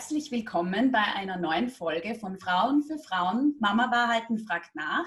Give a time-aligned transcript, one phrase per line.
[0.00, 3.54] Herzlich willkommen bei einer neuen Folge von Frauen für Frauen.
[3.60, 5.04] Mama Wahrheiten fragt nach.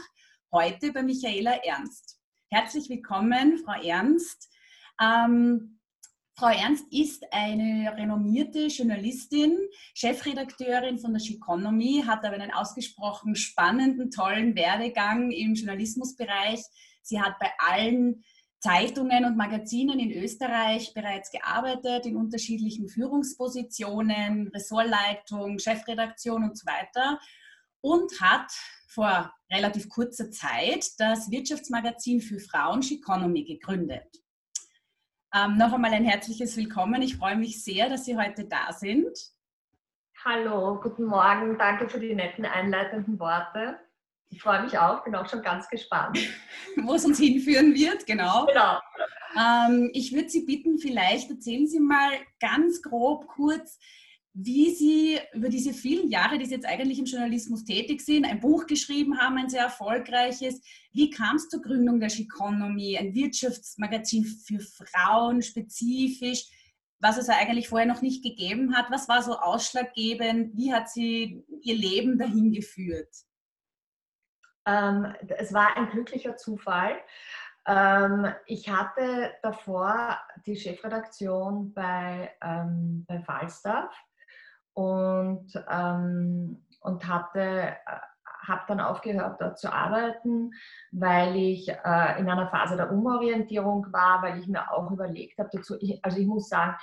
[0.52, 2.20] Heute bei Michaela Ernst.
[2.52, 4.54] Herzlich willkommen, Frau Ernst.
[5.02, 5.80] Ähm,
[6.38, 9.58] Frau Ernst ist eine renommierte Journalistin,
[9.96, 16.62] Chefredakteurin von der Chiconomy, hat aber einen ausgesprochen spannenden, tollen Werdegang im Journalismusbereich.
[17.02, 18.24] Sie hat bei allen
[18.64, 27.20] Zeitungen und Magazinen in Österreich bereits gearbeitet, in unterschiedlichen Führungspositionen, Ressortleitung, Chefredaktion und so weiter
[27.82, 28.54] und hat
[28.88, 34.08] vor relativ kurzer Zeit das Wirtschaftsmagazin für Frauen Economy gegründet.
[35.36, 37.02] Ähm, noch einmal ein herzliches Willkommen.
[37.02, 39.12] Ich freue mich sehr, dass Sie heute da sind.
[40.24, 41.58] Hallo, guten Morgen.
[41.58, 43.78] Danke für die netten einleitenden Worte.
[44.34, 46.18] Ich freue mich auch, bin auch schon ganz gespannt.
[46.78, 48.48] Wo es uns hinführen wird, genau.
[48.48, 48.80] Genau.
[49.40, 53.78] Ähm, ich würde Sie bitten, vielleicht erzählen Sie mal ganz grob kurz,
[54.34, 58.40] wie Sie über diese vielen Jahre, die Sie jetzt eigentlich im Journalismus tätig sind, ein
[58.40, 60.62] Buch geschrieben haben, ein sehr erfolgreiches.
[60.92, 66.46] Wie kam es zur Gründung der Economy, ein Wirtschaftsmagazin für Frauen spezifisch,
[67.00, 68.90] was es eigentlich vorher noch nicht gegeben hat?
[68.90, 70.58] Was war so ausschlaggebend?
[70.58, 73.10] Wie hat Sie Ihr Leben dahin geführt?
[74.66, 76.96] Ähm, es war ein glücklicher Zufall.
[77.68, 83.94] Ähm, ich hatte davor die Chefredaktion bei, ähm, bei Falstaff
[84.74, 87.76] und, ähm, und hatte äh,
[88.48, 90.52] habe dann aufgehört, dort zu arbeiten,
[90.92, 95.50] weil ich äh, in einer Phase der Umorientierung war, weil ich mir auch überlegt habe
[96.02, 96.76] also ich muss sagen,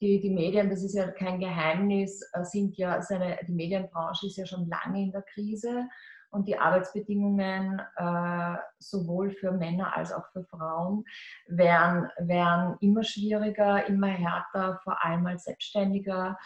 [0.00, 4.36] die, die Medien, das ist ja kein Geheimnis, äh, sind ja, seine, die Medienbranche ist
[4.36, 5.88] ja schon lange in der Krise
[6.36, 11.04] und die Arbeitsbedingungen äh, sowohl für Männer als auch für Frauen
[11.46, 16.38] werden, werden immer schwieriger, immer härter, vor allem als Selbstständiger.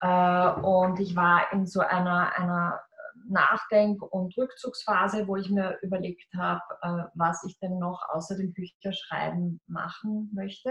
[0.00, 2.80] Äh, und ich war in so einer, einer
[3.26, 8.52] Nachdenk- und Rückzugsphase, wo ich mir überlegt habe, äh, was ich denn noch außer dem
[8.52, 10.70] Bücherschreiben machen möchte,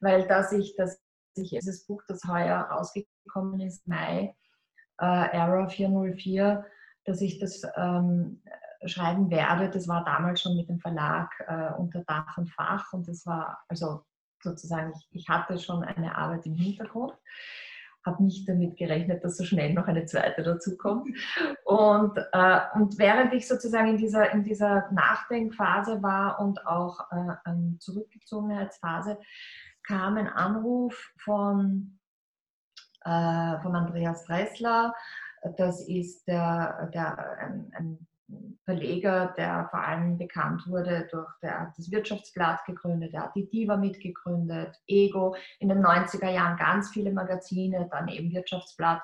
[0.00, 1.00] weil dass ich das
[1.36, 4.36] ich dieses Buch, das heuer rausgekommen ist, Mai,
[5.00, 6.64] äh, Error 404,
[7.04, 8.42] dass ich das ähm,
[8.86, 9.70] schreiben werde.
[9.70, 13.62] Das war damals schon mit dem Verlag äh, unter Dach und Fach und das war
[13.68, 14.02] also
[14.42, 17.14] sozusagen, ich, ich hatte schon eine Arbeit im Hintergrund,
[18.04, 21.08] habe nicht damit gerechnet, dass so schnell noch eine zweite dazukommt.
[21.64, 27.52] Und, äh, und während ich sozusagen in dieser, in dieser Nachdenkphase war und auch äh,
[27.78, 29.18] Zurückgezogenheitsphase,
[29.86, 31.98] kam ein Anruf von,
[33.04, 34.94] äh, von Andreas Dressler,
[35.56, 38.06] das ist der, der, ein, ein
[38.64, 43.76] Verleger, der vor allem bekannt wurde durch der, das Wirtschaftsblatt gegründet, er hat die Diva
[43.76, 49.02] mitgegründet, Ego, in den 90er Jahren ganz viele Magazine, dann eben Wirtschaftsblatt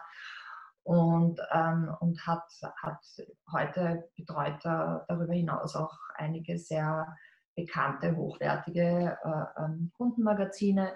[0.83, 2.45] und, ähm, und hat,
[2.83, 3.05] hat
[3.53, 7.17] heute betreut darüber hinaus auch einige sehr
[7.55, 10.93] bekannte, hochwertige äh, ähm, Kundenmagazine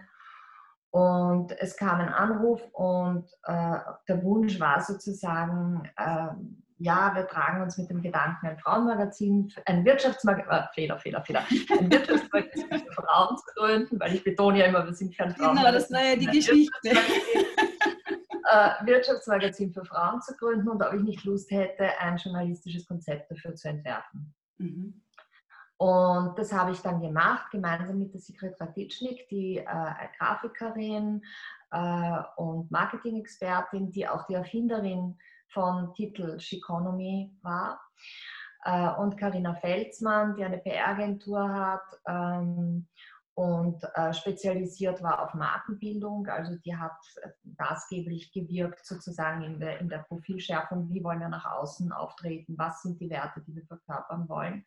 [0.95, 6.29] und es kam ein Anruf und äh, der Wunsch war sozusagen, äh,
[6.79, 11.45] ja, wir tragen uns mit dem Gedanken, ein Frauenmagazin, ein Wirtschaftsmagazin, äh, Fehler, Fehler, Fehler,
[11.81, 15.57] ein Wirtschaftsmagazin für Frauen zu gründen, weil ich betone ja immer, wir sind kein Frauen.
[15.57, 16.91] Genau, das war ja die Geschichte.
[18.47, 23.31] Äh, Wirtschaftsmagazin für Frauen zu gründen und ob ich nicht Lust hätte, ein journalistisches Konzept
[23.31, 24.33] dafür zu entwerfen.
[24.59, 25.03] Mhm.
[25.77, 31.23] Und das habe ich dann gemacht, gemeinsam mit der Sigrid Ratitschnik, die äh, Grafikerin
[31.73, 35.19] äh, und Marketing-Expertin, die auch die Erfinderin
[35.49, 37.81] von Titel Chiconomy war.
[38.65, 42.87] Äh, und Karina Felsmann, die eine PR-Agentur hat ähm,
[43.35, 46.29] und äh, spezialisiert war auf Markenbildung.
[46.29, 46.97] Also die hat
[47.59, 52.83] maßgeblich gewirkt sozusagen in der, in der Profilschärfung, wie wollen wir nach außen auftreten, was
[52.83, 54.65] sind die Werte, die wir verkörpern wollen.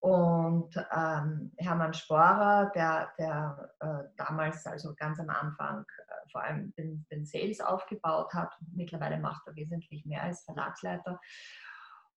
[0.00, 6.72] Und ähm, Hermann Sporer, der, der äh, damals, also ganz am Anfang, äh, vor allem
[6.74, 11.18] den, den, Sales aufgebaut hat, mittlerweile macht er wesentlich mehr als Verlagsleiter.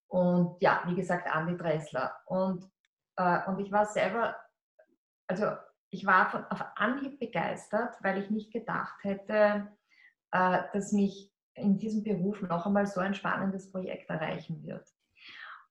[0.07, 2.15] Und ja, wie gesagt, Andi Dressler.
[2.25, 2.69] Und,
[3.15, 4.35] äh, und ich war selber,
[5.27, 5.55] also
[5.89, 9.67] ich war von, auf Anhieb begeistert, weil ich nicht gedacht hätte,
[10.31, 14.87] äh, dass mich in diesem Beruf noch einmal so ein spannendes Projekt erreichen wird.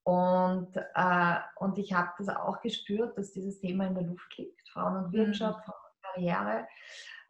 [0.08, 4.66] Und, äh, und ich habe das auch gespürt, dass dieses Thema in der Luft liegt,
[4.70, 5.70] Frauen und Wirtschaft, mhm.
[5.70, 6.66] Frauen und Karriere.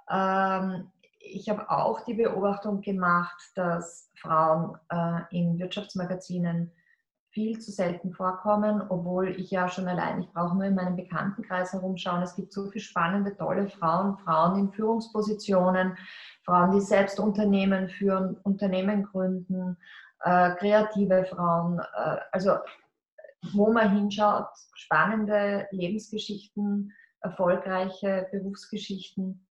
[0.09, 6.71] Ähm, ich habe auch die Beobachtung gemacht, dass Frauen äh, in Wirtschaftsmagazinen
[7.31, 11.73] viel zu selten vorkommen, obwohl ich ja schon allein, ich brauche nur in meinem Bekanntenkreis
[11.73, 12.23] herumschauen.
[12.23, 15.99] Es gibt so viele spannende, tolle Frauen, Frauen in Führungspositionen,
[16.45, 19.77] Frauen, die selbst Unternehmen führen, Unternehmen gründen,
[20.21, 22.59] äh, kreative Frauen, äh, also
[23.53, 29.47] wo man hinschaut, spannende Lebensgeschichten, erfolgreiche Berufsgeschichten.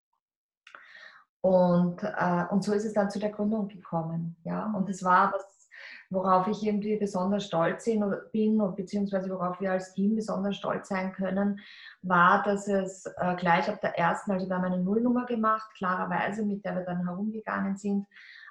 [1.42, 4.36] Und, äh, und so ist es dann zu der Gründung gekommen.
[4.44, 4.74] Ja?
[4.76, 5.70] Und es war was,
[6.10, 11.60] worauf ich irgendwie besonders stolz bin, beziehungsweise worauf wir als Team besonders stolz sein können,
[12.02, 16.46] war, dass es äh, gleich ab der ersten, also wir haben eine Nullnummer gemacht, klarerweise,
[16.46, 18.08] mit der wir dann herumgegangen sind,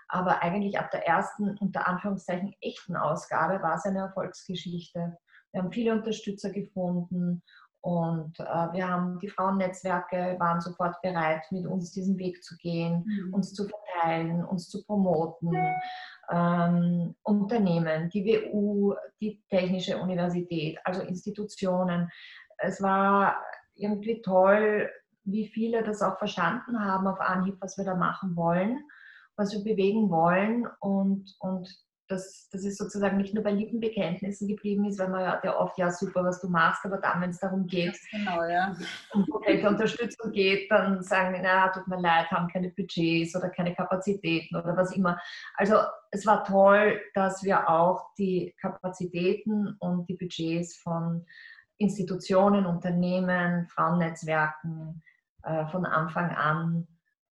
[0.08, 5.16] aber eigentlich ab der ersten, unter Anführungszeichen, echten Ausgabe war es eine Erfolgsgeschichte.
[5.52, 7.42] Wir haben viele Unterstützer gefunden
[7.80, 13.04] und äh, wir haben die Frauennetzwerke waren sofort bereit, mit uns diesen Weg zu gehen,
[13.06, 13.34] mhm.
[13.34, 15.56] uns zu verteilen, uns zu promoten.
[16.30, 22.10] Ähm, Unternehmen, die WU, die Technische Universität, also Institutionen.
[22.58, 23.36] Es war
[23.74, 24.90] irgendwie toll,
[25.22, 28.84] wie viele das auch verstanden haben auf Anhieb, was wir da machen wollen
[29.36, 31.68] was wir bewegen wollen und, und
[32.08, 35.76] dass, dass es sozusagen nicht nur bei Lippenbekenntnissen geblieben ist, weil man ja, ja oft,
[35.76, 38.76] ja super, was du machst, aber dann, wenn es darum geht, genau, ja.
[39.12, 43.50] um konkrete Unterstützung geht, dann sagen die, na, tut mir leid, haben keine Budgets oder
[43.50, 45.18] keine Kapazitäten oder was immer.
[45.54, 45.78] Also
[46.10, 51.26] es war toll, dass wir auch die Kapazitäten und die Budgets von
[51.78, 55.02] Institutionen, Unternehmen, Frauennetzwerken
[55.42, 56.86] äh, von Anfang an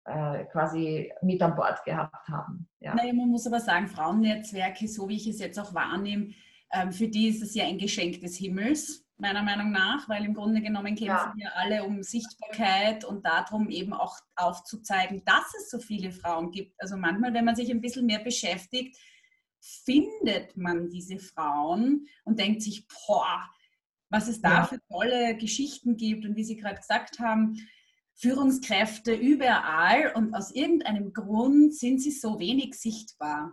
[0.04, 2.68] äh, quasi mit an Bord gehabt haben.
[2.80, 2.94] Ja.
[2.94, 6.34] Naja, man muss aber sagen, Frauennetzwerke, so wie ich es jetzt auch wahrnehme,
[6.72, 10.34] ähm, für die ist es ja ein Geschenk des Himmels, meiner Meinung nach, weil im
[10.34, 11.32] Grunde genommen kämpfen ja.
[11.36, 16.74] wir alle um Sichtbarkeit und darum eben auch aufzuzeigen, dass es so viele Frauen gibt.
[16.78, 18.98] Also manchmal, wenn man sich ein bisschen mehr beschäftigt,
[19.60, 23.48] findet man diese Frauen und denkt sich, boah,
[24.10, 24.64] was es da ja.
[24.64, 27.56] für tolle Geschichten gibt und wie Sie gerade gesagt haben,
[28.16, 33.52] Führungskräfte überall und aus irgendeinem Grund sind sie so wenig sichtbar.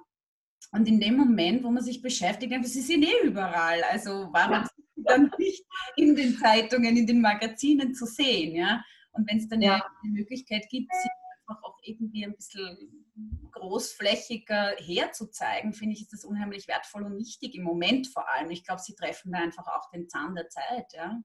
[0.72, 3.84] Und in dem Moment, wo man sich beschäftigt, sie sind eh überall.
[3.90, 5.66] Also warum sind sie dann nicht
[5.98, 8.56] in den Zeitungen, in den Magazinen zu sehen?
[8.56, 8.84] Ja?
[9.12, 9.84] Und wenn es dann ja.
[10.04, 11.10] eine Möglichkeit gibt, sie
[11.48, 13.12] einfach auch irgendwie ein bisschen
[13.52, 18.52] großflächiger herzuzeigen, finde ich, ist das unheimlich wertvoll und wichtig im Moment vor allem.
[18.52, 20.94] Ich glaube, sie treffen da einfach auch den Zahn der Zeit.
[20.94, 21.20] Ja,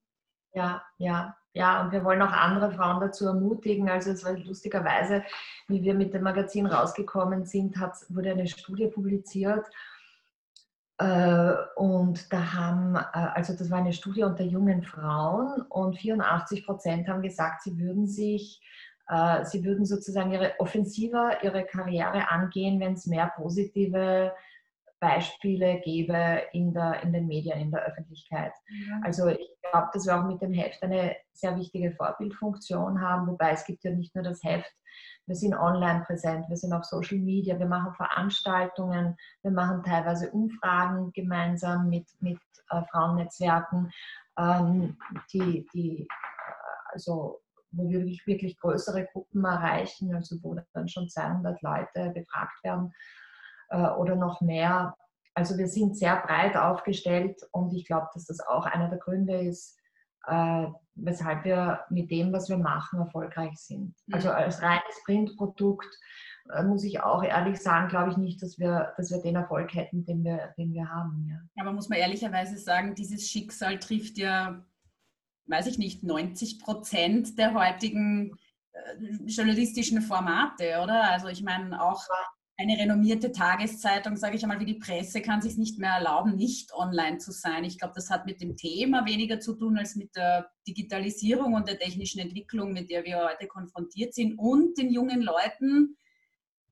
[0.52, 1.36] ja, ja.
[1.56, 3.88] Ja, und wir wollen auch andere Frauen dazu ermutigen.
[3.88, 5.24] Also es war lustigerweise,
[5.68, 9.66] wie wir mit dem Magazin rausgekommen sind, hat, wurde eine Studie publiziert.
[10.98, 16.66] Äh, und da haben, äh, also das war eine Studie unter jungen Frauen und 84
[16.66, 18.62] Prozent haben gesagt, sie würden sich,
[19.08, 24.32] äh, sie würden sozusagen ihre offensiver ihre Karriere angehen, wenn es mehr positive
[25.00, 28.52] Beispiele gebe in, der, in den Medien, in der Öffentlichkeit.
[28.68, 29.00] Ja.
[29.04, 33.50] Also ich glaube, dass wir auch mit dem Heft eine sehr wichtige Vorbildfunktion haben, wobei
[33.50, 34.72] es gibt ja nicht nur das Heft,
[35.26, 40.30] wir sind online präsent, wir sind auf Social Media, wir machen Veranstaltungen, wir machen teilweise
[40.30, 42.38] Umfragen gemeinsam mit, mit
[42.70, 43.90] äh, Frauennetzwerken,
[44.38, 44.96] ähm,
[45.32, 46.06] die, die äh,
[46.92, 47.40] also
[47.72, 52.94] wo wir wirklich, wirklich größere Gruppen erreichen, also wo dann schon 200 Leute befragt werden
[53.70, 54.96] oder noch mehr.
[55.34, 59.38] Also wir sind sehr breit aufgestellt und ich glaube, dass das auch einer der Gründe
[59.38, 59.78] ist,
[60.26, 63.94] äh, weshalb wir mit dem, was wir machen, erfolgreich sind.
[64.06, 64.14] Mhm.
[64.14, 65.88] Also als reines Printprodukt
[66.52, 69.74] äh, muss ich auch ehrlich sagen, glaube ich nicht, dass wir, dass wir den Erfolg
[69.74, 71.28] hätten, den wir, den wir haben.
[71.28, 71.62] Ja.
[71.62, 74.64] Aber muss man ehrlicherweise sagen, dieses Schicksal trifft ja,
[75.46, 78.38] weiß ich nicht, 90 Prozent der heutigen
[79.26, 81.10] journalistischen Formate, oder?
[81.10, 82.02] Also ich meine auch
[82.58, 86.72] eine renommierte Tageszeitung, sage ich einmal, wie die Presse, kann sich nicht mehr erlauben, nicht
[86.72, 87.64] online zu sein.
[87.64, 91.68] Ich glaube, das hat mit dem Thema weniger zu tun als mit der Digitalisierung und
[91.68, 95.98] der technischen Entwicklung, mit der wir heute konfrontiert sind und den jungen Leuten,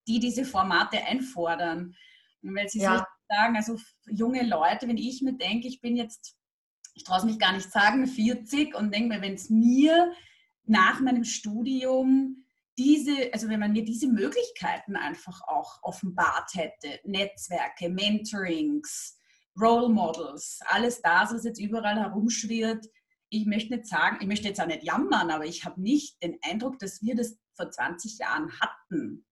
[0.09, 1.95] die diese Formate einfordern.
[2.43, 3.07] Und weil Sie ja.
[3.29, 3.77] sagen, also
[4.07, 6.35] junge Leute, wenn ich mir denke, ich bin jetzt,
[6.95, 10.13] ich traue es mich gar nicht sagen, 40 und denke mir, wenn es mir
[10.65, 12.44] nach meinem Studium
[12.79, 19.19] diese, also wenn man mir diese Möglichkeiten einfach auch offenbart hätte, Netzwerke, Mentorings,
[19.61, 22.87] Role Models, alles das, was jetzt überall herumschwirrt,
[23.29, 26.39] ich möchte nicht sagen, ich möchte jetzt auch nicht jammern, aber ich habe nicht den
[26.43, 29.25] Eindruck, dass wir das vor 20 Jahren hatten.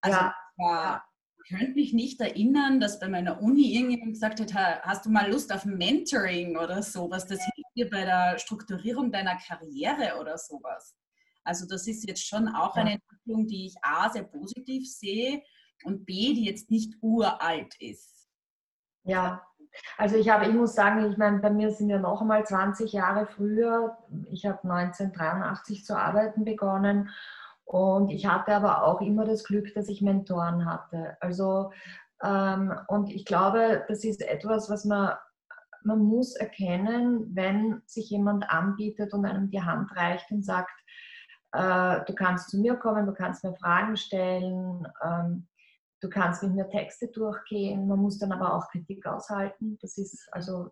[0.00, 0.34] Also ja.
[0.56, 1.04] war,
[1.44, 5.30] ich könnte mich nicht erinnern, dass bei meiner Uni irgendjemand gesagt hat, hast du mal
[5.30, 7.26] Lust auf Mentoring oder sowas?
[7.26, 10.94] Das hilft dir bei der Strukturierung deiner Karriere oder sowas.
[11.44, 15.42] Also das ist jetzt schon auch eine Entwicklung, die ich A sehr positiv sehe
[15.84, 18.28] und B, die jetzt nicht uralt ist.
[19.04, 19.42] Ja,
[19.98, 22.92] also ich habe, ich muss sagen, ich meine, bei mir sind ja noch einmal 20
[22.92, 23.98] Jahre früher.
[24.30, 27.10] Ich habe 1983 zu arbeiten begonnen
[27.64, 31.16] Und ich hatte aber auch immer das Glück, dass ich Mentoren hatte.
[31.20, 31.72] Also,
[32.22, 35.14] ähm, und ich glaube, das ist etwas, was man,
[35.82, 40.72] man muss erkennen, wenn sich jemand anbietet und einem die Hand reicht und sagt,
[41.54, 45.46] äh, du kannst zu mir kommen, du kannst mir Fragen stellen, ähm,
[46.00, 47.86] du kannst mit mir Texte durchgehen.
[47.86, 49.78] Man muss dann aber auch Kritik aushalten.
[49.80, 50.70] Das ist also,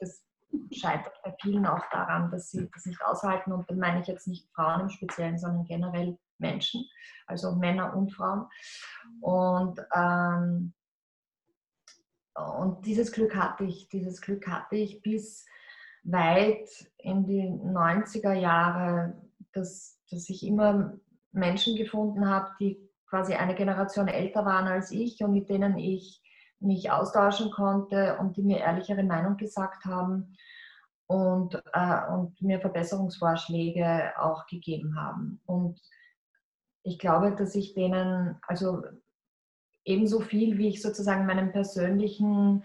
[0.00, 0.24] das
[0.72, 3.52] scheitert bei vielen auch daran, dass sie das nicht aushalten.
[3.52, 6.88] Und dann meine ich jetzt nicht Frauen im Speziellen, sondern generell Menschen,
[7.26, 8.46] also Männer und Frauen.
[9.20, 10.72] Und, ähm,
[12.34, 15.44] und dieses Glück hatte ich, dieses Glück hatte ich bis
[16.04, 19.14] weit in die 90er Jahre,
[19.52, 20.94] dass, dass ich immer
[21.32, 26.22] Menschen gefunden habe, die quasi eine Generation älter waren als ich und mit denen ich
[26.60, 30.36] mich austauschen konnte und die mir ehrlichere Meinung gesagt haben
[31.06, 35.40] und, äh, und mir Verbesserungsvorschläge auch gegeben haben.
[35.44, 35.80] Und
[36.84, 38.82] ich glaube, dass ich denen, also
[39.84, 42.64] ebenso viel, wie ich sozusagen meinen persönlichen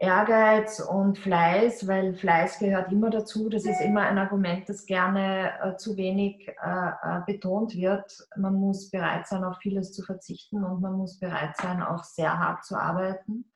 [0.00, 3.50] Ehrgeiz und Fleiß, weil Fleiß gehört immer dazu.
[3.50, 8.10] Das ist immer ein Argument, das gerne äh, zu wenig äh, äh, betont wird.
[8.34, 12.38] Man muss bereit sein, auf vieles zu verzichten und man muss bereit sein, auch sehr
[12.38, 13.52] hart zu arbeiten.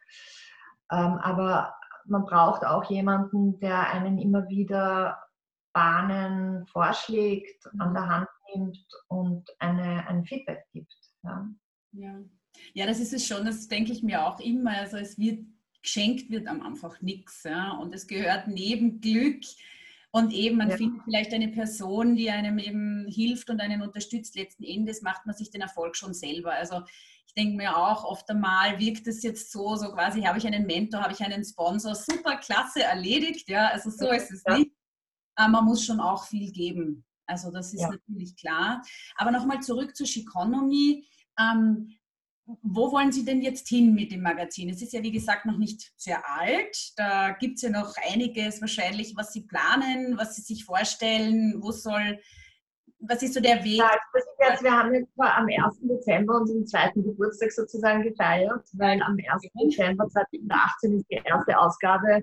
[0.93, 1.75] Ähm, aber
[2.05, 5.19] man braucht auch jemanden, der einen immer wieder
[5.73, 10.95] Bahnen vorschlägt, an der Hand nimmt und eine, ein Feedback gibt.
[11.23, 11.49] Ja.
[11.93, 12.21] ja.
[12.75, 14.73] Ja, das ist es schon, das denke ich mir auch immer.
[14.73, 15.41] Also es wird
[15.85, 17.45] geschenkt wird am einfach nichts.
[17.45, 17.73] Ja?
[17.73, 19.45] Und es gehört neben Glück
[20.15, 20.77] und eben, man ja.
[20.77, 24.37] findet vielleicht eine Person, die einem eben hilft und einen unterstützt.
[24.37, 26.53] Letzten Endes macht man sich den Erfolg schon selber.
[26.53, 26.83] Also
[27.27, 30.67] ich denke mir auch, oft einmal wirkt es jetzt so, so quasi, habe ich einen
[30.67, 33.49] Mentor, habe ich einen Sponsor, super, klasse, erledigt.
[33.49, 34.57] Ja, also so ist es ja.
[34.57, 34.71] nicht.
[35.35, 37.05] Aber man muss schon auch viel geben.
[37.27, 37.91] Also das ist ja.
[37.91, 38.83] natürlich klar.
[39.17, 41.09] Aber nochmal zurück zur Chiconomy.
[41.41, 41.93] Ähm,
[42.47, 44.69] wo wollen Sie denn jetzt hin mit dem Magazin?
[44.69, 46.93] Es ist ja, wie gesagt, noch nicht sehr alt.
[46.97, 51.63] Da gibt es ja noch einiges wahrscheinlich, was Sie planen, was Sie sich vorstellen.
[51.63, 52.19] Wo soll,
[52.99, 53.79] was ist so der Weg?
[53.79, 53.91] Ja,
[54.51, 55.81] jetzt, wir haben jetzt am 1.
[55.81, 59.43] Dezember unseren zweiten Geburtstag sozusagen gefeiert, weil am 1.
[59.55, 62.23] Dezember 2018 ist die erste Ausgabe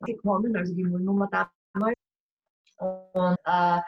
[0.00, 1.28] gekommen, also die Nullnummer
[1.72, 1.96] damals.
[2.78, 3.80] Und äh,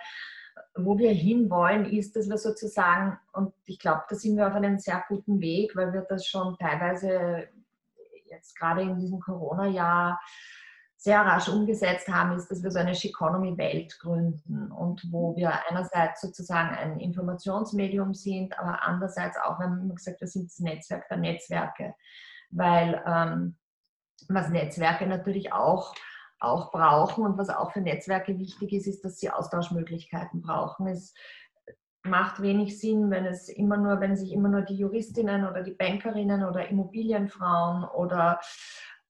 [0.77, 4.79] wo wir hinwollen, ist, dass wir sozusagen, und ich glaube, da sind wir auf einem
[4.79, 7.49] sehr guten Weg, weil wir das schon teilweise
[8.27, 10.21] jetzt gerade in diesem Corona-Jahr
[10.97, 16.21] sehr rasch umgesetzt haben, ist, dass wir so eine Economy-Welt gründen und wo wir einerseits
[16.21, 21.19] sozusagen ein Informationsmedium sind, aber andererseits auch, wir haben gesagt, wir sind das Netzwerk der
[21.19, 21.95] Netzwerke,
[22.51, 23.57] weil ähm,
[24.29, 25.95] was Netzwerke natürlich auch
[26.39, 30.87] auch brauchen und was auch für Netzwerke wichtig ist, ist, dass sie Austauschmöglichkeiten brauchen.
[30.87, 31.15] Es
[32.05, 35.75] macht wenig Sinn, wenn es immer nur, wenn sich immer nur die Juristinnen oder die
[35.75, 38.41] Bankerinnen oder Immobilienfrauen oder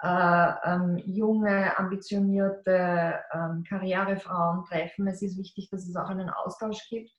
[0.03, 5.07] äh, ähm, junge, ambitionierte ähm, Karrierefrauen treffen.
[5.07, 7.11] Es ist wichtig, dass es auch einen Austausch gibt.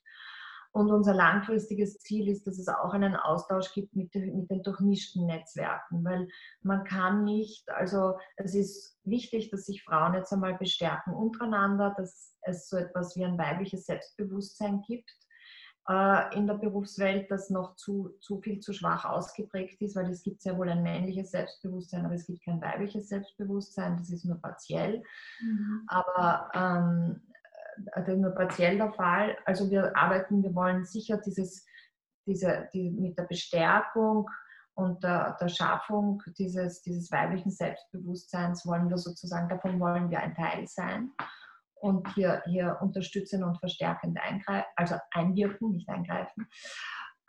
[0.72, 5.26] Und unser langfristiges Ziel ist, dass es auch einen Austausch gibt mit, mit den durchmischten
[5.26, 6.28] Netzwerken, weil
[6.62, 12.36] man kann nicht, also es ist wichtig, dass sich Frauen jetzt einmal bestärken untereinander, dass
[12.42, 15.10] es so etwas wie ein weibliches Selbstbewusstsein gibt
[15.88, 20.22] äh, in der Berufswelt, das noch zu, zu viel zu schwach ausgeprägt ist, weil es
[20.22, 24.40] gibt sehr wohl ein männliches Selbstbewusstsein, aber es gibt kein weibliches Selbstbewusstsein, das ist nur
[24.40, 25.02] partiell.
[25.40, 25.82] Mhm.
[25.86, 27.22] Aber ähm,
[27.92, 29.36] also nur partiell der Fall.
[29.44, 31.64] Also wir arbeiten, wir wollen sicher dieses,
[32.26, 34.28] diese, die, mit der Bestärkung
[34.74, 40.34] und der, der Schaffung dieses, dieses weiblichen Selbstbewusstseins wollen wir sozusagen, davon wollen wir ein
[40.34, 41.10] Teil sein
[41.80, 46.48] und hier, hier unterstützen und verstärkend eingreifen, also einwirken, nicht eingreifen.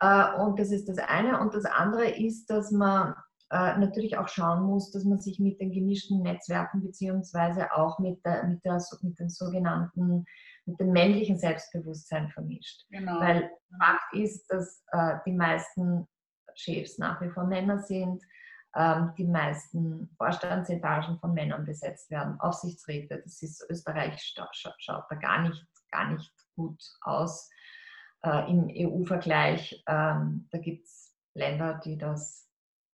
[0.00, 1.40] Äh, und das ist das eine.
[1.40, 3.14] Und das andere ist, dass man
[3.50, 8.24] äh, natürlich auch schauen muss, dass man sich mit den gemischten Netzwerken beziehungsweise auch mit,
[8.24, 10.24] der, mit, der, mit den sogenannten,
[10.66, 12.86] mit dem männlichen Selbstbewusstsein vermischt.
[12.90, 13.18] Genau.
[13.20, 16.06] Weil Fakt ist, dass äh, die meisten
[16.54, 18.22] Chefs nach wie vor Männer sind,
[18.76, 25.42] ähm, die meisten Vorstandsetagen von Männern besetzt werden, Aufsichtsräte, das ist Österreich schaut da gar
[25.42, 27.50] nicht, gar nicht gut aus
[28.22, 29.82] äh, im EU-Vergleich.
[29.88, 32.49] Ähm, da gibt es Länder, die das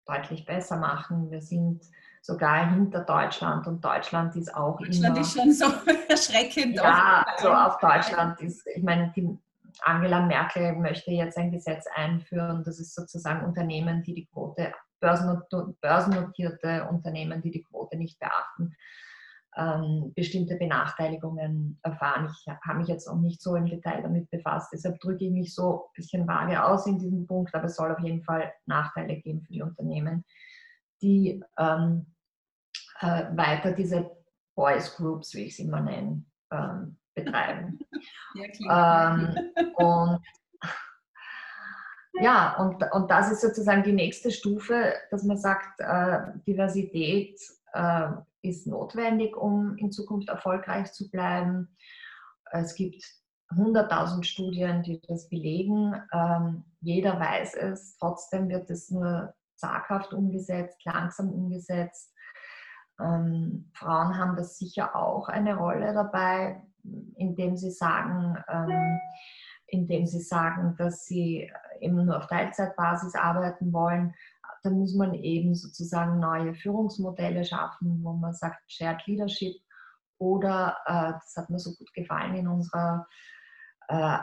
[0.06, 1.30] deutlich besser machen.
[1.30, 1.82] Wir sind
[2.22, 5.66] sogar hinter Deutschland und Deutschland ist auch Deutschland immer, ist schon so
[6.08, 6.75] erschreckend.
[6.75, 9.38] Ja, also auf Deutschland ist, ich meine, die
[9.82, 16.88] Angela Merkel möchte jetzt ein Gesetz einführen, das ist sozusagen Unternehmen, die die Quote, börsennotierte
[16.88, 18.75] Unternehmen, die die Quote nicht beachten,
[19.56, 22.30] ähm, bestimmte Benachteiligungen erfahren.
[22.30, 25.54] Ich habe mich jetzt auch nicht so im Detail damit befasst, deshalb drücke ich mich
[25.54, 29.16] so ein bisschen vage aus in diesem Punkt, aber es soll auf jeden Fall Nachteile
[29.16, 30.25] geben für die Unternehmen,
[31.00, 32.06] die ähm,
[33.00, 34.10] äh, weiter diese
[34.54, 37.78] Boys Groups, wie ich sie immer nenne, ähm, betreiben.
[38.34, 40.20] Ja, ähm, und
[42.20, 47.38] ja, und, und das ist sozusagen die nächste Stufe, dass man sagt, äh, Diversität
[47.73, 48.08] äh,
[48.42, 51.76] ist notwendig, um in Zukunft erfolgreich zu bleiben.
[52.52, 53.04] Es gibt
[53.50, 55.94] 100.000 Studien, die das belegen.
[56.12, 62.12] Ähm, jeder weiß es, trotzdem wird es nur zaghaft umgesetzt, langsam umgesetzt.
[63.00, 66.62] Ähm, Frauen haben das sicher auch eine Rolle dabei,
[67.16, 68.99] indem sie sagen, ähm,
[69.68, 74.14] indem sie sagen, dass sie eben nur auf Teilzeitbasis arbeiten wollen,
[74.66, 79.54] dann muss man eben sozusagen neue Führungsmodelle schaffen, wo man sagt Shared Leadership
[80.18, 83.06] oder, äh, das hat mir so gut gefallen in unserer
[83.88, 84.18] äh,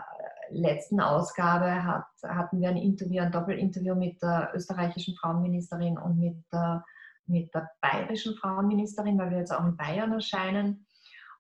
[0.50, 6.44] letzten Ausgabe, hat, hatten wir ein Interview, ein Doppelinterview mit der österreichischen Frauenministerin und mit
[6.52, 6.84] der,
[7.26, 10.86] mit der bayerischen Frauenministerin, weil wir jetzt auch in Bayern erscheinen.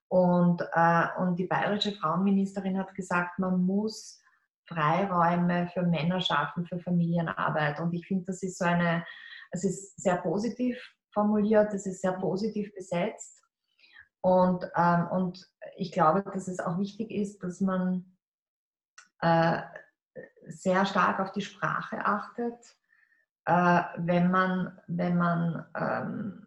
[0.07, 4.22] Und, äh, und die bayerische Frauenministerin hat gesagt, man muss
[4.73, 7.79] Freiräume für Männer schaffen, für Familienarbeit.
[7.79, 9.05] Und ich finde, das ist so eine,
[9.51, 10.77] es ist sehr positiv
[11.13, 13.41] formuliert, es ist sehr positiv besetzt.
[14.21, 18.17] Und, ähm, und ich glaube, dass es auch wichtig ist, dass man
[19.21, 19.61] äh,
[20.47, 22.57] sehr stark auf die Sprache achtet,
[23.45, 26.42] äh, wenn man, wenn man ähm,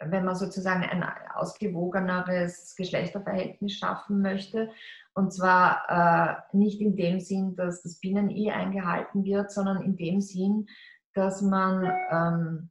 [0.00, 4.70] wenn man sozusagen ein ausgewogeneres Geschlechterverhältnis schaffen möchte.
[5.14, 10.20] Und zwar äh, nicht in dem Sinn, dass das Binnen-I eingehalten wird, sondern in dem
[10.20, 10.66] Sinn,
[11.14, 12.70] dass man ähm,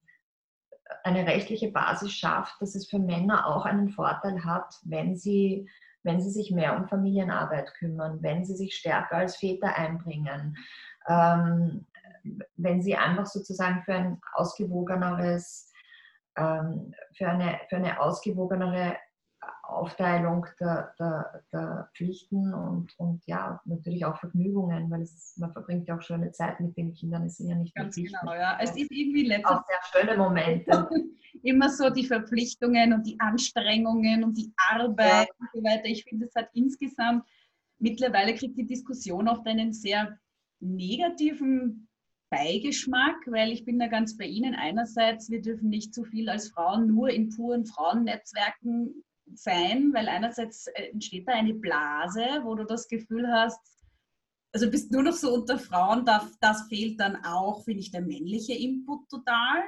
[1.03, 5.70] eine rechtliche Basis schafft, dass es für Männer auch einen Vorteil hat, wenn sie,
[6.03, 10.57] wenn sie sich mehr um Familienarbeit kümmern, wenn sie sich stärker als Väter einbringen,
[11.07, 11.86] ähm,
[12.55, 15.73] wenn sie einfach sozusagen für ein ausgewogeneres
[16.35, 18.98] für, eine, für eine ausgewogenere
[19.63, 25.87] Aufteilung der, der, der Pflichten und, und ja, natürlich auch Vergnügungen, weil es, man verbringt
[25.87, 27.25] ja auch schöne Zeit mit den Kindern.
[27.25, 28.57] Es sind ja nicht Ganz genau, ja.
[28.61, 30.89] Es ist irgendwie letztes auch sehr schöne Momente.
[31.43, 35.35] Immer so die Verpflichtungen und die Anstrengungen und die Arbeit ja.
[35.39, 35.85] und so weiter.
[35.85, 37.25] Ich finde, es hat insgesamt,
[37.79, 40.17] mittlerweile kriegt die Diskussion oft einen sehr
[40.59, 41.87] negativen
[42.33, 44.55] Beigeschmack, weil ich bin da ganz bei Ihnen.
[44.55, 49.03] Einerseits, wir dürfen nicht zu viel als Frauen nur in puren Frauennetzwerken
[49.35, 53.59] sein, weil einerseits äh, entsteht da eine Blase, wo du das Gefühl hast,
[54.51, 58.53] also bist nur noch so unter Frauen, das fehlt dann auch, finde ich, der männliche
[58.53, 59.63] Input total,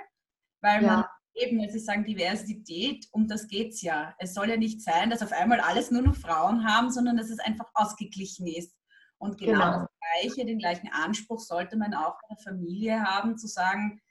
[0.62, 0.88] weil ja.
[0.88, 4.16] man eben, wenn Sie sagen Diversität, um das geht es ja.
[4.20, 7.30] Es soll ja nicht sein, dass auf einmal alles nur noch Frauen haben, sondern dass
[7.30, 8.76] es einfach ausgeglichen ist.
[9.18, 9.80] Und genau, genau.
[9.80, 9.90] das
[10.22, 14.02] Gleiche, den gleichen Anspruch sollte man auch bei der Familie haben, zu sagen,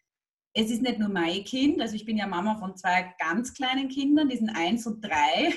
[0.55, 3.89] es ist nicht nur mein Kind, also ich bin ja Mama von zwei ganz kleinen
[3.89, 5.53] Kindern, die sind eins und drei.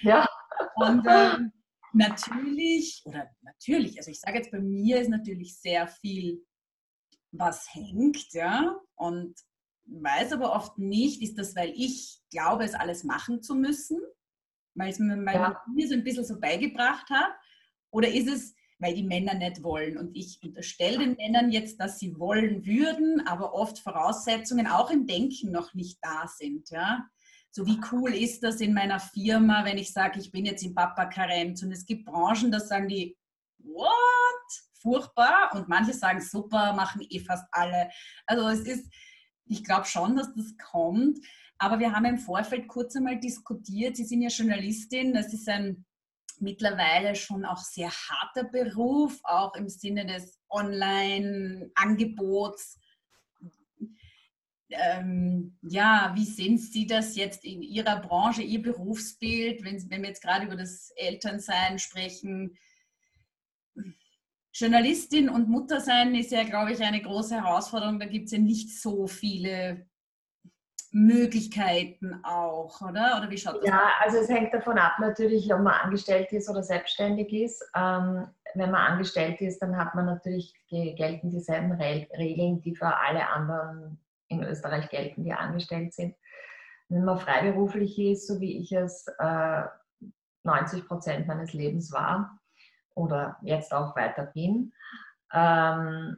[0.00, 0.26] Ja.
[0.76, 1.52] Und ähm,
[1.92, 6.44] natürlich, oder natürlich, also ich sage jetzt, bei mir ist natürlich sehr viel,
[7.32, 9.34] was hängt, ja, und
[9.86, 14.00] weiß aber oft nicht, ist das, weil ich glaube, es alles machen zu müssen,
[14.74, 15.62] weil es mir, ja.
[15.72, 17.32] mir so ein bisschen so beigebracht hat,
[17.90, 19.96] oder ist es, weil die Männer nicht wollen.
[19.96, 25.06] Und ich unterstelle den Männern jetzt, dass sie wollen würden, aber oft Voraussetzungen auch im
[25.06, 26.70] Denken noch nicht da sind.
[26.70, 27.06] Ja?
[27.50, 30.74] So wie cool ist das in meiner Firma, wenn ich sage, ich bin jetzt im
[30.74, 33.16] Papa-Karenz und es gibt Branchen, da sagen die,
[33.58, 33.92] what?
[34.82, 35.50] Furchtbar.
[35.54, 37.90] Und manche sagen, super, machen eh fast alle.
[38.26, 38.92] Also es ist,
[39.46, 41.18] ich glaube schon, dass das kommt.
[41.58, 43.96] Aber wir haben im Vorfeld kurz einmal diskutiert.
[43.96, 45.14] Sie sind ja Journalistin.
[45.14, 45.86] Das ist ein
[46.40, 52.80] mittlerweile schon auch sehr harter Beruf, auch im Sinne des Online-Angebots.
[54.68, 60.08] Ähm, ja, wie sehen Sie das jetzt in Ihrer Branche, Ihr Berufsbild, wenn, wenn wir
[60.08, 62.58] jetzt gerade über das Elternsein sprechen?
[64.52, 68.00] Journalistin und Muttersein ist ja, glaube ich, eine große Herausforderung.
[68.00, 69.86] Da gibt es ja nicht so viele
[70.96, 73.18] Möglichkeiten auch, oder?
[73.18, 73.92] Oder wie schaut das Ja, aus?
[74.04, 77.62] also es hängt davon ab natürlich, ob man angestellt ist oder selbstständig ist.
[77.76, 83.28] Ähm, wenn man angestellt ist, dann hat man natürlich, gelten dieselben Regeln, die für alle
[83.28, 86.16] anderen in Österreich gelten, die angestellt sind.
[86.88, 89.62] Wenn man freiberuflich ist, so wie ich es äh,
[90.44, 92.38] 90 Prozent meines Lebens war
[92.94, 94.72] oder jetzt auch weiter bin,
[95.30, 96.16] ähm,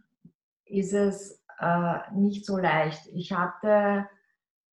[0.67, 3.09] ist es äh, nicht so leicht.
[3.09, 4.07] Ich hatte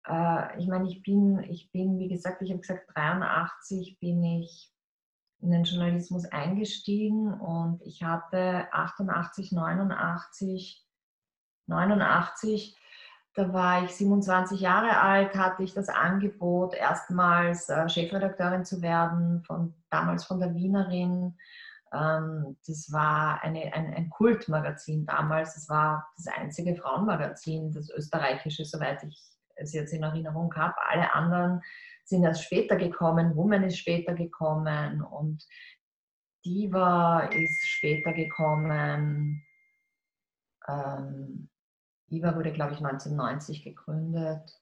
[0.07, 4.71] äh, ich meine, ich bin, ich bin, wie gesagt, ich habe gesagt, 83 bin ich
[5.39, 10.85] in den Journalismus eingestiegen und ich hatte 88, 89,
[11.67, 12.77] 89,
[13.35, 19.43] da war ich 27 Jahre alt, hatte ich das Angebot, erstmals äh, Chefredakteurin zu werden,
[19.43, 21.37] von, damals von der Wienerin.
[21.93, 25.57] Ähm, das war eine, ein, ein Kultmagazin damals.
[25.57, 30.75] Es war das einzige Frauenmagazin, das österreichische, soweit ich es jetzt in Erinnerung habe.
[30.89, 31.61] Alle anderen
[32.03, 33.35] sind erst später gekommen.
[33.35, 35.43] Woman ist später gekommen und
[36.45, 39.43] Diva ist später gekommen.
[40.67, 41.49] Ähm,
[42.11, 44.61] Diva wurde, glaube ich, 1990 gegründet.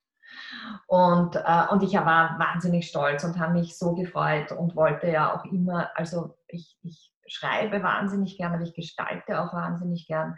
[0.87, 5.35] Und, äh, und ich war wahnsinnig stolz und habe mich so gefreut und wollte ja
[5.35, 10.37] auch immer, also ich, ich schreibe wahnsinnig gern, aber ich gestalte auch wahnsinnig gern.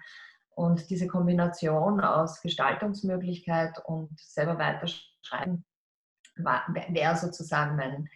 [0.56, 5.65] Und diese Kombination aus Gestaltungsmöglichkeit und selber weiterschreiben
[6.36, 8.10] wäre sozusagen mein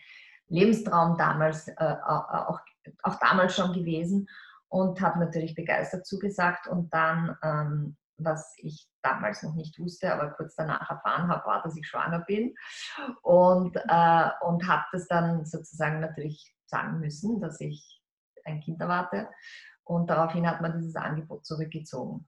[0.47, 2.59] Lebenstraum damals, äh, auch,
[3.03, 4.27] auch damals schon gewesen
[4.67, 6.67] und habe natürlich begeistert zugesagt.
[6.67, 11.61] Und dann, ähm, was ich damals noch nicht wusste, aber kurz danach erfahren habe, war,
[11.61, 12.55] dass ich schwanger bin
[13.21, 18.01] und, äh, und habe das dann sozusagen natürlich sagen müssen, dass ich
[18.45, 19.29] ein Kind erwarte.
[19.89, 22.27] Und daraufhin hat man dieses Angebot zurückgezogen.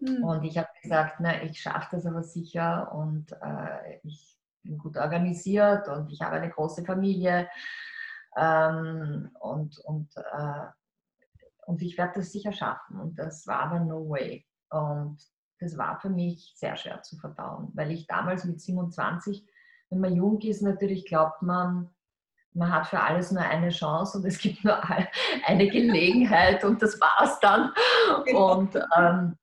[0.00, 0.24] Mhm.
[0.24, 4.96] Und ich habe gesagt, na, ich schaffe das aber sicher und äh, ich bin gut
[4.96, 7.48] organisiert und ich habe eine große Familie
[8.36, 10.66] ähm, und, und, äh,
[11.66, 12.98] und ich werde das sicher schaffen.
[13.00, 14.44] Und das war aber no way.
[14.70, 15.22] Und
[15.60, 19.46] das war für mich sehr schwer zu verdauen, weil ich damals mit 27,
[19.90, 21.88] wenn man jung ist, natürlich glaubt man,
[22.54, 24.78] man hat für alles nur eine Chance und es gibt nur
[25.46, 27.72] eine Gelegenheit und das war's dann.
[28.24, 28.58] Genau.
[28.58, 29.36] Und, ähm,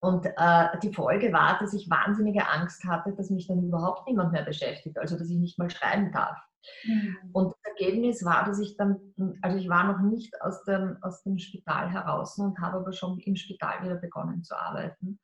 [0.00, 4.32] und äh, die Folge war, dass ich wahnsinnige Angst hatte, dass mich dann überhaupt niemand
[4.32, 6.38] mehr beschäftigt, also dass ich nicht mal schreiben darf.
[6.84, 7.16] Mhm.
[7.32, 8.98] Und das Ergebnis war, dass ich dann,
[9.42, 13.18] also ich war noch nicht aus dem, aus dem Spital heraus und habe aber schon
[13.20, 15.18] im Spital wieder begonnen zu arbeiten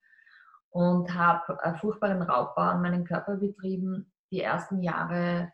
[0.69, 5.51] und habe furchtbaren Raubbau an meinen Körper betrieben, die ersten Jahre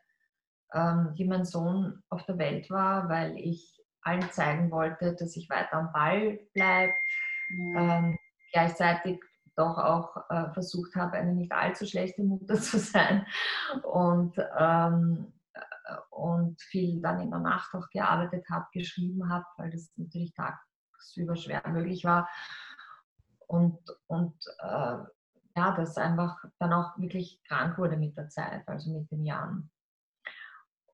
[0.73, 5.49] ähm, wie mein Sohn auf der Welt war, weil ich allen zeigen wollte, dass ich
[5.49, 6.93] weiter am Ball bleibe.
[7.49, 7.99] Ja.
[7.99, 8.17] Ähm,
[8.51, 9.19] gleichzeitig
[9.55, 13.25] doch auch äh, versucht habe, eine nicht allzu schlechte Mutter zu sein
[13.83, 19.71] und, ähm, äh, und viel dann in der Nacht auch gearbeitet habe, geschrieben habe, weil
[19.71, 22.29] das natürlich tagsüber schwer möglich war.
[23.47, 24.97] Und, und äh,
[25.57, 29.71] ja, das einfach dann auch wirklich krank wurde mit der Zeit, also mit den Jahren.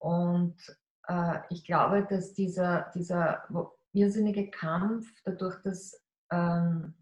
[0.03, 0.57] Und
[1.07, 3.47] äh, ich glaube, dass dieser, dieser
[3.93, 5.97] irrsinnige Kampf, dadurch, dass,
[6.29, 6.93] ähm,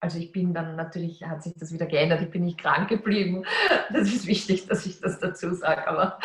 [0.00, 3.44] also ich bin dann natürlich, hat sich das wieder geändert, ich bin nicht krank geblieben.
[3.92, 6.18] Das ist wichtig, dass ich das dazu sage, aber.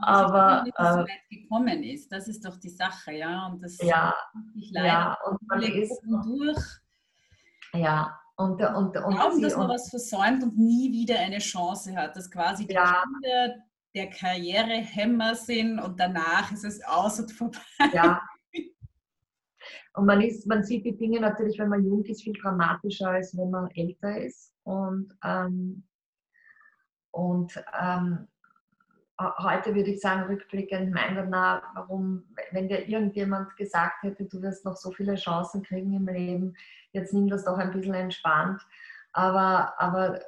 [0.00, 3.48] aber nicht, dass äh, so weit gekommen ist, das ist doch die Sache, ja.
[3.48, 4.14] Und das ja,
[4.54, 6.64] ich leider ja, und man ist durch.
[7.74, 12.16] Ja, und, und, und, glauben, dass man was versäumt und nie wieder eine Chance hat,
[12.16, 13.02] dass quasi die ja.
[13.02, 13.62] Kinder
[13.94, 17.58] der Karrierehämmer sind und danach ist es aus und vorbei.
[17.92, 18.20] Ja.
[19.94, 23.36] Und man, ist, man sieht die Dinge natürlich, wenn man jung ist, viel dramatischer, als
[23.36, 24.54] wenn man älter ist.
[24.64, 25.84] Und, ähm,
[27.10, 28.26] und ähm,
[29.38, 34.64] heute würde ich sagen, rückblickend, meiner nach, warum, wenn dir irgendjemand gesagt hätte, du wirst
[34.64, 36.56] noch so viele Chancen kriegen im Leben,
[36.92, 38.62] jetzt nimm das doch ein bisschen entspannt.
[39.12, 40.20] Aber, aber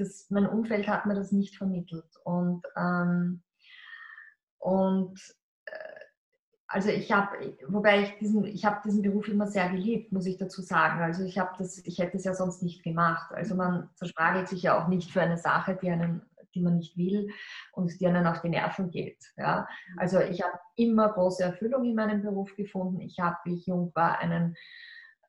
[0.00, 2.16] das, mein Umfeld hat mir das nicht vermittelt.
[2.24, 3.42] Und, ähm,
[4.58, 5.18] und
[5.66, 5.72] äh,
[6.66, 10.36] also ich habe, wobei ich diesen, ich habe diesen Beruf immer sehr geliebt, muss ich
[10.36, 11.00] dazu sagen.
[11.00, 13.32] Also ich habe das, ich hätte es ja sonst nicht gemacht.
[13.32, 16.22] Also man zerstragelt sich ja auch nicht für eine Sache, die einen
[16.54, 17.30] die man nicht will
[17.72, 19.32] und die einen auf die Nerven geht.
[19.36, 19.68] Ja?
[19.96, 23.00] Also ich habe immer große Erfüllung in meinem Beruf gefunden.
[23.00, 24.56] Ich habe, wie ich jung war, einen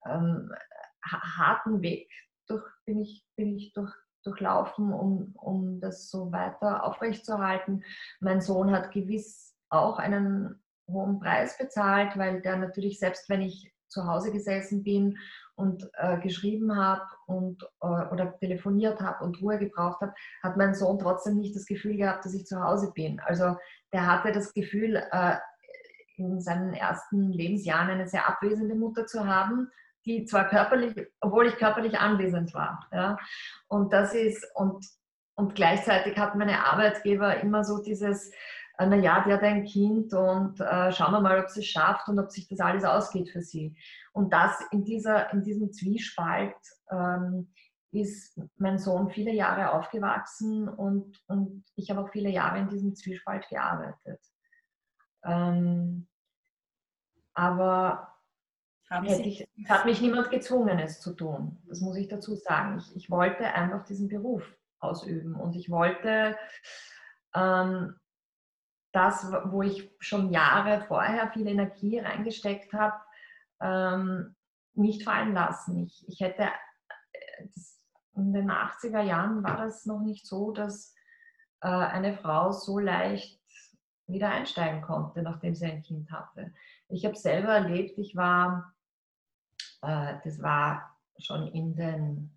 [0.05, 0.51] ähm,
[1.03, 2.09] harten Weg
[2.47, 7.83] durch, bin, ich, bin ich durch, durchlaufen, um, um das so weiter aufrechtzuerhalten.
[8.19, 13.73] Mein Sohn hat gewiss auch einen hohen Preis bezahlt, weil der natürlich, selbst wenn ich
[13.87, 15.17] zu Hause gesessen bin
[15.55, 20.73] und äh, geschrieben habe und, äh, oder telefoniert habe und Ruhe gebraucht habe, hat mein
[20.73, 23.19] Sohn trotzdem nicht das Gefühl gehabt, dass ich zu Hause bin.
[23.19, 23.57] Also
[23.91, 25.35] der hatte das Gefühl, äh,
[26.17, 29.69] in seinen ersten Lebensjahren eine sehr abwesende Mutter zu haben,
[30.05, 32.87] die zwar körperlich, obwohl ich körperlich anwesend war.
[32.91, 33.17] Ja.
[33.67, 34.85] Und das ist, und,
[35.35, 38.31] und gleichzeitig hat meine Arbeitgeber immer so dieses,
[38.77, 42.07] äh, naja, die hat ein Kind und äh, schauen wir mal, ob sie es schafft
[42.07, 43.75] und ob sich das alles ausgeht für sie.
[44.13, 46.55] Und das in, dieser, in diesem Zwiespalt
[46.89, 47.53] ähm,
[47.91, 52.95] ist mein Sohn viele Jahre aufgewachsen und, und ich habe auch viele Jahre in diesem
[52.95, 54.19] Zwiespalt gearbeitet.
[55.23, 56.07] Ähm,
[57.33, 58.10] aber
[59.03, 61.61] ich, es hat mich niemand gezwungen, es zu tun.
[61.67, 62.79] Das muss ich dazu sagen.
[62.79, 64.43] Ich, ich wollte einfach diesen Beruf
[64.79, 66.37] ausüben und ich wollte
[67.35, 67.95] ähm,
[68.91, 72.97] das, wo ich schon Jahre vorher viel Energie reingesteckt habe,
[73.61, 74.35] ähm,
[74.73, 75.85] nicht fallen lassen.
[75.85, 76.49] Ich, ich hätte,
[77.43, 77.79] das,
[78.15, 80.93] in den 80er Jahren war das noch nicht so, dass
[81.61, 83.39] äh, eine Frau so leicht
[84.07, 86.53] wieder einsteigen konnte, nachdem sie ein Kind hatte.
[86.89, 88.73] Ich habe selber erlebt, ich war,
[89.81, 92.31] äh, das war schon in den,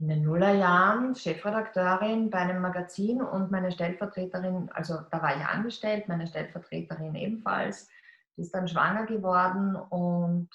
[0.00, 6.08] in den Nullerjahren Chefredakteurin bei einem Magazin und meine Stellvertreterin, also da war ich angestellt,
[6.08, 7.88] meine Stellvertreterin ebenfalls,
[8.36, 10.48] die ist dann schwanger geworden und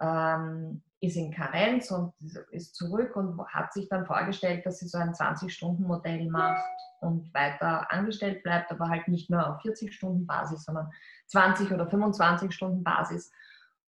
[0.00, 2.12] ähm, ist in Karenz und
[2.50, 6.64] ist zurück und hat sich dann vorgestellt, dass sie so ein 20-Stunden-Modell macht
[7.00, 10.90] und weiter angestellt bleibt, aber halt nicht nur auf 40-Stunden-Basis, sondern
[11.26, 13.30] 20 oder 25 Stunden Basis.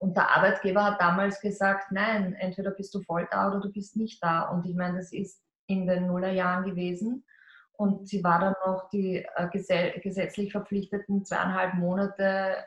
[0.01, 3.95] Und der Arbeitgeber hat damals gesagt, nein, entweder bist du voll da oder du bist
[3.95, 4.49] nicht da.
[4.49, 7.23] Und ich meine, das ist in den Nullerjahren gewesen.
[7.73, 12.57] Und sie war dann noch die äh, gesetzlich verpflichteten zweieinhalb Monate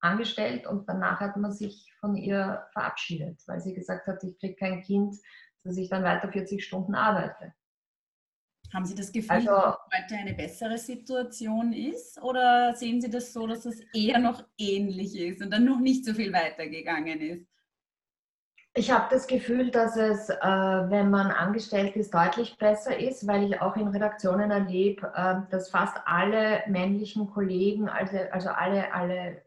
[0.00, 4.54] angestellt und danach hat man sich von ihr verabschiedet, weil sie gesagt hat, ich kriege
[4.54, 5.16] kein Kind,
[5.64, 7.54] dass ich dann weiter 40 Stunden arbeite.
[8.72, 13.32] Haben Sie das Gefühl, also, dass heute eine bessere Situation ist oder sehen Sie das
[13.32, 17.46] so, dass es eher noch ähnlich ist und dann noch nicht so viel weitergegangen ist?
[18.78, 23.44] Ich habe das Gefühl, dass es, äh, wenn man angestellt ist, deutlich besser ist, weil
[23.44, 29.42] ich auch in Redaktionen erlebe, äh, dass fast alle männlichen Kollegen, also, also alle, alle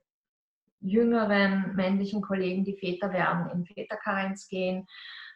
[0.81, 4.87] jüngeren männlichen Kollegen, die Väter werden, in Väterkarenz gehen.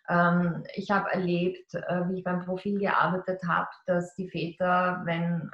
[0.09, 5.49] Ähm, ich habe erlebt, äh, wie ich beim Profil gearbeitet habe, dass die Väter, wenn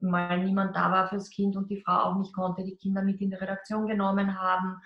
[0.00, 3.20] mal niemand da war fürs Kind und die Frau auch nicht konnte, die Kinder mit
[3.20, 4.80] in die Redaktion genommen haben.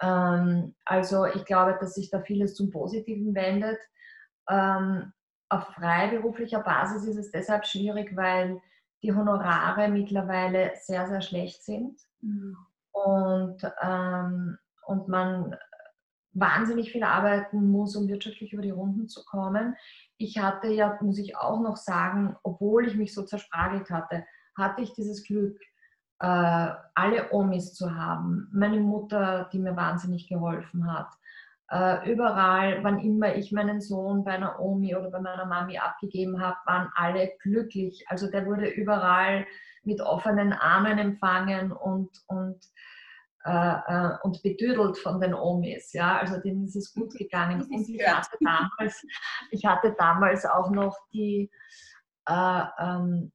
[0.00, 3.78] Ähm, also ich glaube, dass sich da vieles zum Positiven wendet.
[4.48, 5.12] Ähm,
[5.48, 8.60] auf freiberuflicher Basis ist es deshalb schwierig, weil
[9.02, 12.00] die Honorare mittlerweile sehr, sehr schlecht sind.
[12.20, 12.56] Mhm
[13.04, 15.54] und, ähm, und man
[16.38, 19.74] wahnsinnig viel arbeiten muss, um wirtschaftlich über die Runden zu kommen.
[20.18, 24.24] Ich hatte ja, muss ich auch noch sagen, obwohl ich mich so zerspragelt hatte,
[24.56, 25.58] hatte ich dieses Glück,
[26.20, 28.48] äh, alle Omis zu haben.
[28.52, 31.08] Meine Mutter, die mir wahnsinnig geholfen hat.
[31.68, 36.40] Äh, überall, wann immer ich meinen Sohn bei einer Omi oder bei meiner Mami abgegeben
[36.40, 38.04] habe, waren alle glücklich.
[38.08, 39.46] Also der wurde überall
[39.82, 42.60] mit offenen Armen empfangen und, und,
[43.46, 45.92] äh, äh, und bedüdelt von den Omis.
[45.92, 46.18] Ja?
[46.18, 47.62] Also denen ist es gut gegangen.
[47.62, 49.06] Und ich hatte damals,
[49.52, 51.48] ich hatte damals auch noch die,
[52.28, 53.30] äh, ähm,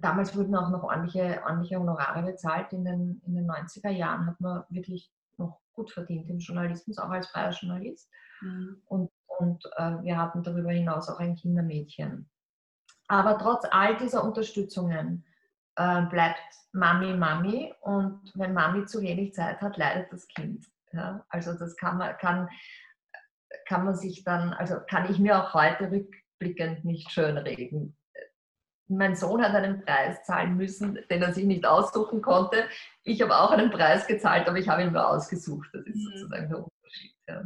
[0.00, 2.72] damals wurden auch noch ordentliche, ordentliche Honorare bezahlt.
[2.72, 7.10] In den, in den 90er Jahren hat man wirklich noch gut verdient im Journalismus, auch
[7.10, 8.10] als freier Journalist.
[8.40, 8.80] Mhm.
[8.86, 12.30] Und, und äh, wir hatten darüber hinaus auch ein Kindermädchen.
[13.08, 15.26] Aber trotz all dieser Unterstützungen
[15.76, 16.40] äh, bleibt
[16.72, 20.66] Mami Mami und wenn Mami zu wenig Zeit hat, leidet das Kind.
[20.92, 21.24] Ja?
[21.28, 22.48] Also das kann man, kann,
[23.66, 27.96] kann man sich dann, also kann ich mir auch heute rückblickend nicht schönreden.
[28.86, 32.64] Mein Sohn hat einen Preis zahlen müssen, den er sich nicht aussuchen konnte.
[33.02, 35.68] Ich habe auch einen Preis gezahlt, aber ich habe ihn nur ausgesucht.
[35.72, 36.18] Das ist mhm.
[36.18, 37.14] sozusagen der Unterschied.
[37.28, 37.42] Ja.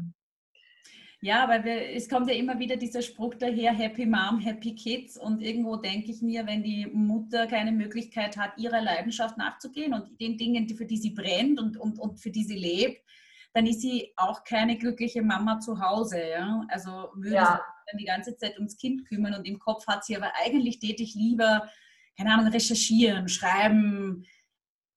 [1.20, 5.16] Ja, weil wir, es kommt ja immer wieder dieser Spruch daher, Happy Mom, Happy Kids.
[5.16, 10.20] Und irgendwo denke ich mir, wenn die Mutter keine Möglichkeit hat, ihrer Leidenschaft nachzugehen und
[10.20, 13.02] den Dingen, für die sie brennt und, und, und für die sie lebt,
[13.52, 16.22] dann ist sie auch keine glückliche Mama zu Hause.
[16.22, 16.64] Ja?
[16.68, 17.44] Also würde ja.
[17.46, 20.78] sie dann die ganze Zeit ums Kind kümmern und im Kopf hat sie aber eigentlich
[20.78, 21.68] tätig lieber,
[22.16, 24.24] keine Ahnung, recherchieren, schreiben,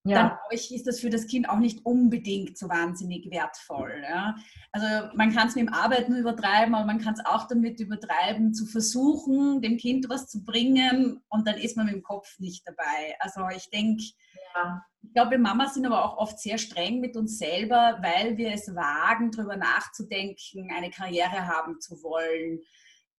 [0.04, 0.16] ja.
[0.16, 4.02] dann glaube ich, ist das für das Kind auch nicht unbedingt so wahnsinnig wertvoll.
[4.02, 4.34] Ja?
[4.72, 8.52] Also man kann es mit dem Arbeiten übertreiben, aber man kann es auch damit übertreiben,
[8.52, 12.66] zu versuchen, dem Kind was zu bringen und dann ist man mit dem Kopf nicht
[12.66, 13.16] dabei.
[13.20, 14.02] Also ich denke,
[14.54, 14.82] ja.
[15.02, 18.52] ich glaube, wir Mamas sind aber auch oft sehr streng mit uns selber, weil wir
[18.52, 22.60] es wagen, darüber nachzudenken, eine Karriere haben zu wollen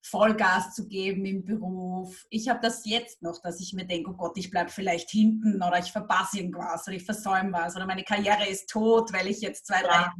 [0.05, 2.25] Vollgas zu geben im Beruf.
[2.29, 5.63] Ich habe das jetzt noch, dass ich mir denke, oh Gott, ich bleibe vielleicht hinten
[5.63, 9.39] oder ich verpasse irgendwas oder ich versäume was oder meine Karriere ist tot, weil ich
[9.39, 10.13] jetzt zwei, drei Jahre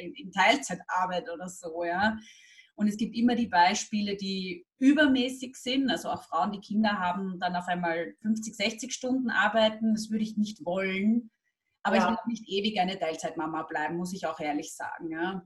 [0.00, 2.16] in, in Teilzeit arbeite oder so, ja.
[2.74, 7.38] Und es gibt immer die Beispiele, die übermäßig sind, also auch Frauen, die Kinder haben,
[7.40, 9.94] dann auf einmal 50, 60 Stunden arbeiten.
[9.94, 11.30] Das würde ich nicht wollen.
[11.82, 12.02] Aber ja.
[12.04, 15.10] ich will nicht ewig eine Teilzeitmama bleiben, muss ich auch ehrlich sagen.
[15.10, 15.42] Ja.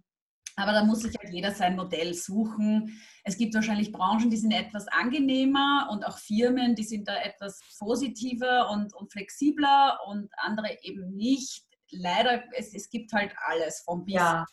[0.57, 3.01] Aber da muss sich halt jeder sein Modell suchen.
[3.25, 7.61] Es gibt wahrscheinlich Branchen, die sind etwas angenehmer und auch Firmen, die sind da etwas
[7.79, 11.65] positiver und, und flexibler und andere eben nicht.
[11.91, 14.15] Leider, es, es gibt halt alles vom Bis.
[14.15, 14.47] Ja.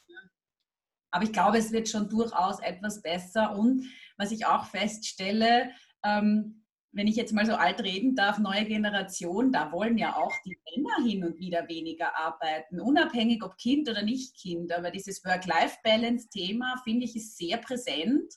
[1.11, 3.55] Aber ich glaube, es wird schon durchaus etwas besser.
[3.55, 3.85] Und
[4.17, 5.71] was ich auch feststelle,
[6.03, 6.58] ähm,
[6.91, 10.57] wenn ich jetzt mal so alt reden darf, neue Generation, da wollen ja auch die
[10.75, 14.71] Männer hin und wieder weniger arbeiten, unabhängig ob Kind oder nicht Kind.
[14.71, 18.33] Aber dieses Work-Life-Balance-Thema, finde ich, ist sehr präsent.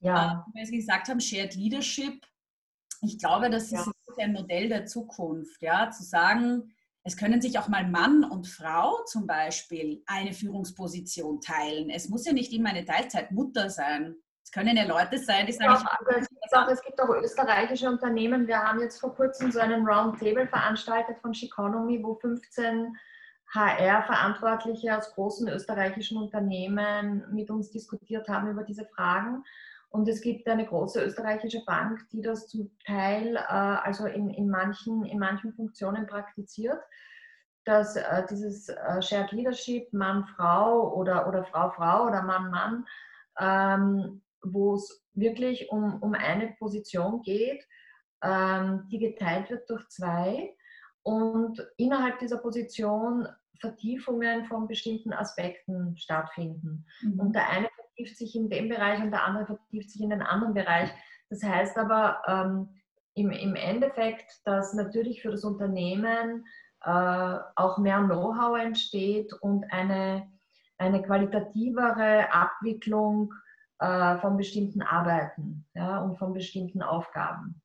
[0.00, 0.44] Ja.
[0.54, 2.26] Äh, weil Sie gesagt haben, Shared Leadership,
[3.00, 3.86] ich glaube, das ist ja.
[4.18, 6.72] ein Modell der Zukunft, ja, zu sagen,
[7.04, 11.90] es können sich auch mal Mann und Frau zum Beispiel eine Führungsposition teilen.
[11.90, 14.14] Es muss ja nicht immer eine Teilzeitmutter sein.
[14.52, 17.88] Es können ja Leute sein, die sagen, ja, es, gibt auch, es gibt auch österreichische
[17.88, 18.46] Unternehmen.
[18.46, 22.94] Wir haben jetzt vor kurzem so einen Roundtable veranstaltet von Chiconomy, wo 15
[23.54, 29.42] HR-Verantwortliche aus großen österreichischen Unternehmen mit uns diskutiert haben über diese Fragen.
[29.88, 34.50] Und es gibt eine große österreichische Bank, die das zum Teil, äh, also in, in,
[34.50, 36.82] manchen, in manchen Funktionen praktiziert,
[37.64, 42.84] dass äh, dieses äh, Shared Leadership Mann-Frau oder, oder Frau-Frau oder Mann-Mann
[44.42, 47.64] wo es wirklich um, um eine Position geht,
[48.22, 50.54] ähm, die geteilt wird durch zwei
[51.02, 53.26] und innerhalb dieser Position
[53.60, 56.84] Vertiefungen von bestimmten Aspekten stattfinden.
[57.00, 57.20] Mhm.
[57.20, 60.22] Und der eine vertieft sich in dem Bereich und der andere vertieft sich in den
[60.22, 60.90] anderen Bereich.
[61.30, 62.68] Das heißt aber ähm,
[63.14, 66.44] im, im Endeffekt, dass natürlich für das Unternehmen
[66.84, 70.28] äh, auch mehr Know-how entsteht und eine,
[70.78, 73.32] eine qualitativere Abwicklung
[73.82, 77.60] äh, von bestimmten Arbeiten ja, und von bestimmten Aufgaben.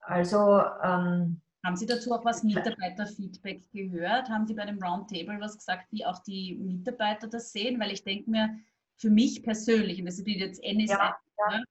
[0.00, 4.28] Also ähm, haben Sie dazu auch was Mitarbeiterfeedback gehört?
[4.28, 7.80] Haben Sie bei dem Roundtable was gesagt, wie auch die Mitarbeiter das sehen?
[7.80, 8.56] Weil ich denke mir,
[8.96, 11.58] für mich persönlich, und das ist jetzt NSF, ja, ja.
[11.58, 11.64] Ne,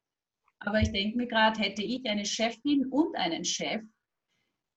[0.59, 3.81] aber ich denke mir gerade, hätte ich eine Chefin und einen Chef,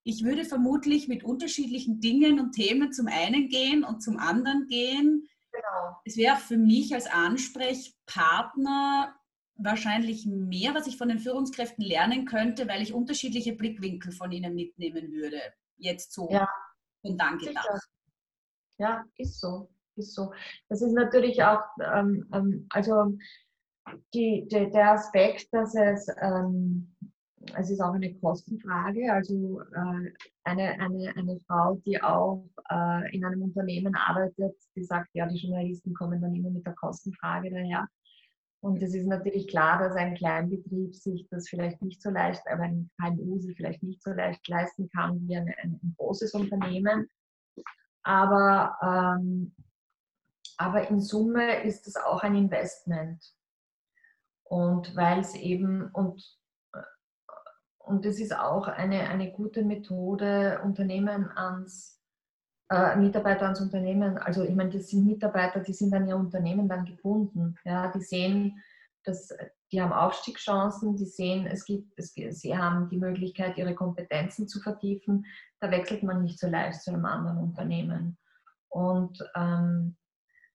[0.04, 5.26] ich würde vermutlich mit unterschiedlichen Dingen und Themen zum einen gehen und zum anderen gehen.
[5.76, 5.96] Genau.
[6.04, 9.14] Es wäre für mich als Ansprechpartner
[9.56, 14.54] wahrscheinlich mehr, was ich von den Führungskräften lernen könnte, weil ich unterschiedliche Blickwinkel von ihnen
[14.54, 15.40] mitnehmen würde.
[15.78, 16.48] Jetzt so ja.
[17.02, 17.88] und dann gedacht.
[18.78, 19.70] Ja, ist so.
[19.96, 20.32] Ist so.
[20.68, 23.16] Das ist natürlich auch, ähm, ähm, also
[24.12, 26.94] die, die, der Aspekt, dass es ähm,
[27.54, 29.12] es ist auch eine Kostenfrage.
[29.12, 30.12] Also äh,
[30.44, 35.38] eine, eine, eine Frau, die auch äh, in einem Unternehmen arbeitet, die sagt, ja, die
[35.38, 37.88] Journalisten kommen dann immer mit der Kostenfrage daher.
[38.60, 42.64] Und es ist natürlich klar, dass ein Kleinbetrieb sich das vielleicht nicht so leicht, aber
[42.64, 47.08] ein KMU sich vielleicht nicht so leicht leisten kann wie ein, ein, ein großes Unternehmen.
[48.02, 49.54] Aber, ähm,
[50.56, 53.22] aber in Summe ist es auch ein Investment.
[54.44, 56.22] Und weil es eben, und
[57.86, 61.95] und das ist auch eine, eine gute Methode, Unternehmen ans,
[62.70, 66.68] äh, Mitarbeiter ans Unternehmen, also ich meine, das sind Mitarbeiter, die sind an ihr Unternehmen
[66.68, 67.56] dann gebunden.
[67.64, 68.62] Ja, die sehen,
[69.04, 69.28] dass
[69.72, 74.60] die haben Aufstiegschancen, die sehen, es gibt, es, sie haben die Möglichkeit, ihre Kompetenzen zu
[74.60, 75.26] vertiefen.
[75.60, 78.18] Da wechselt man nicht so leicht zu einem anderen Unternehmen.
[78.68, 79.96] Und, ähm,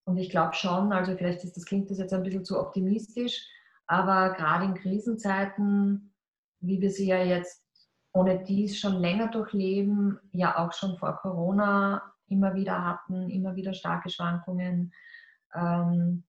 [0.06, 3.48] und ich glaube schon, also vielleicht ist das klingt das jetzt ein bisschen zu optimistisch,
[3.88, 6.12] aber gerade in Krisenzeiten
[6.62, 7.64] wie wir sie ja jetzt
[8.14, 13.74] ohne dies schon länger durchleben, ja auch schon vor Corona immer wieder hatten, immer wieder
[13.74, 14.94] starke Schwankungen.
[15.54, 16.24] Ähm,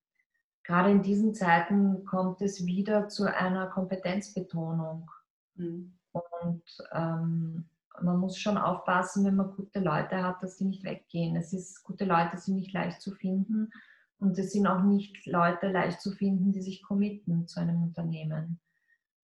[0.65, 5.11] gerade in diesen Zeiten kommt es wieder zu einer Kompetenzbetonung.
[5.55, 5.93] Mhm.
[6.13, 7.65] Und ähm,
[8.01, 11.37] man muss schon aufpassen, wenn man gute Leute hat, dass die nicht weggehen.
[11.37, 13.71] Es ist, gute Leute sind nicht leicht zu finden
[14.19, 18.61] und es sind auch nicht Leute leicht zu finden, die sich committen zu einem Unternehmen.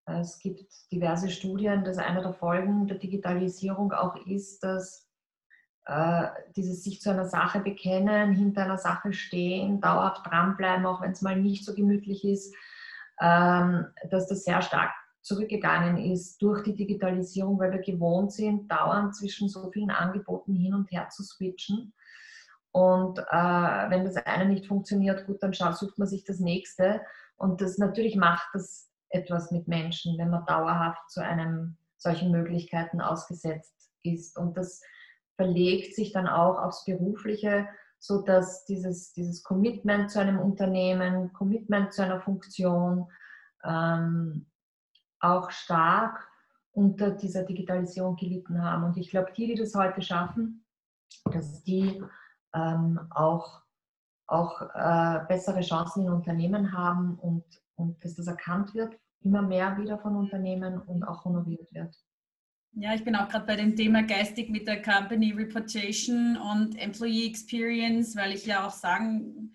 [0.09, 5.07] Es gibt diverse Studien, dass eine der Folgen der Digitalisierung auch ist, dass
[5.85, 11.12] äh, dieses sich zu einer Sache bekennen, hinter einer Sache stehen, dauerhaft dranbleiben, auch wenn
[11.12, 12.55] es mal nicht so gemütlich ist,
[13.20, 19.14] ähm, dass das sehr stark zurückgegangen ist durch die Digitalisierung, weil wir gewohnt sind, dauernd
[19.14, 21.93] zwischen so vielen Angeboten hin und her zu switchen.
[22.70, 27.03] Und äh, wenn das eine nicht funktioniert, gut, dann sucht man sich das nächste.
[27.37, 33.01] Und das natürlich macht das etwas mit Menschen, wenn man dauerhaft zu einem solchen Möglichkeiten
[33.01, 34.39] ausgesetzt ist.
[34.39, 34.83] Und das
[35.37, 41.93] verlegt sich dann auch aufs Berufliche, so dass dieses, dieses Commitment zu einem Unternehmen, Commitment
[41.93, 43.11] zu einer Funktion
[43.65, 44.47] ähm,
[45.21, 46.29] auch stark
[46.73, 48.85] unter dieser Digitalisierung gelitten haben.
[48.85, 50.65] Und ich glaube, die, die das heute schaffen,
[51.25, 52.01] dass die
[52.55, 53.63] ähm, auch
[54.29, 57.45] auch äh, bessere Chancen in Unternehmen haben und,
[57.79, 61.95] und dass das erkannt wird, immer mehr wieder von Unternehmen und auch honoriert wird.
[62.72, 67.26] Ja, ich bin auch gerade bei dem Thema geistig mit der Company Reputation und Employee
[67.26, 69.53] Experience, weil ich ja auch sagen,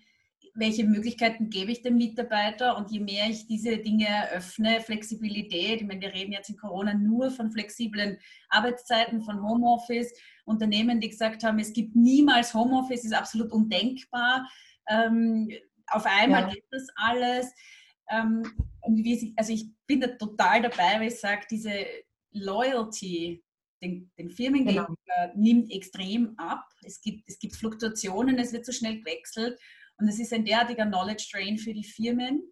[0.54, 5.86] welche Möglichkeiten gebe ich dem Mitarbeiter und je mehr ich diese Dinge eröffne, Flexibilität, ich
[5.86, 8.18] meine, wir reden jetzt in Corona nur von flexiblen
[8.50, 10.12] Arbeitszeiten, von Homeoffice,
[10.44, 14.48] Unternehmen, die gesagt haben, es gibt niemals Homeoffice, ist absolut undenkbar.
[14.88, 15.50] Ähm,
[15.88, 16.50] auf einmal ja.
[16.50, 17.52] geht das alles.
[18.10, 18.42] Ähm,
[19.36, 21.84] also ich bin da total dabei, weil ich sage, diese
[22.32, 23.42] Loyalty
[23.82, 24.82] den, den Firmen genau.
[24.82, 26.64] gegenüber nimmt extrem ab.
[26.82, 29.58] Es gibt, es gibt Fluktuationen, es wird so schnell gewechselt
[29.98, 32.42] und es ist ein derartiger Knowledge Drain für die Firmen.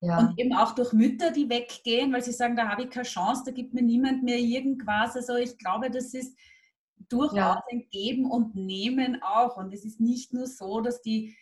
[0.00, 0.18] Ja.
[0.18, 3.42] Und eben auch durch Mütter, die weggehen, weil sie sagen, da habe ich keine Chance,
[3.46, 5.16] da gibt mir niemand mehr irgendwas.
[5.16, 6.36] Also ich glaube, das ist
[7.08, 7.62] durchaus ja.
[7.70, 9.56] ein Geben und Nehmen auch.
[9.56, 11.36] Und es ist nicht nur so, dass die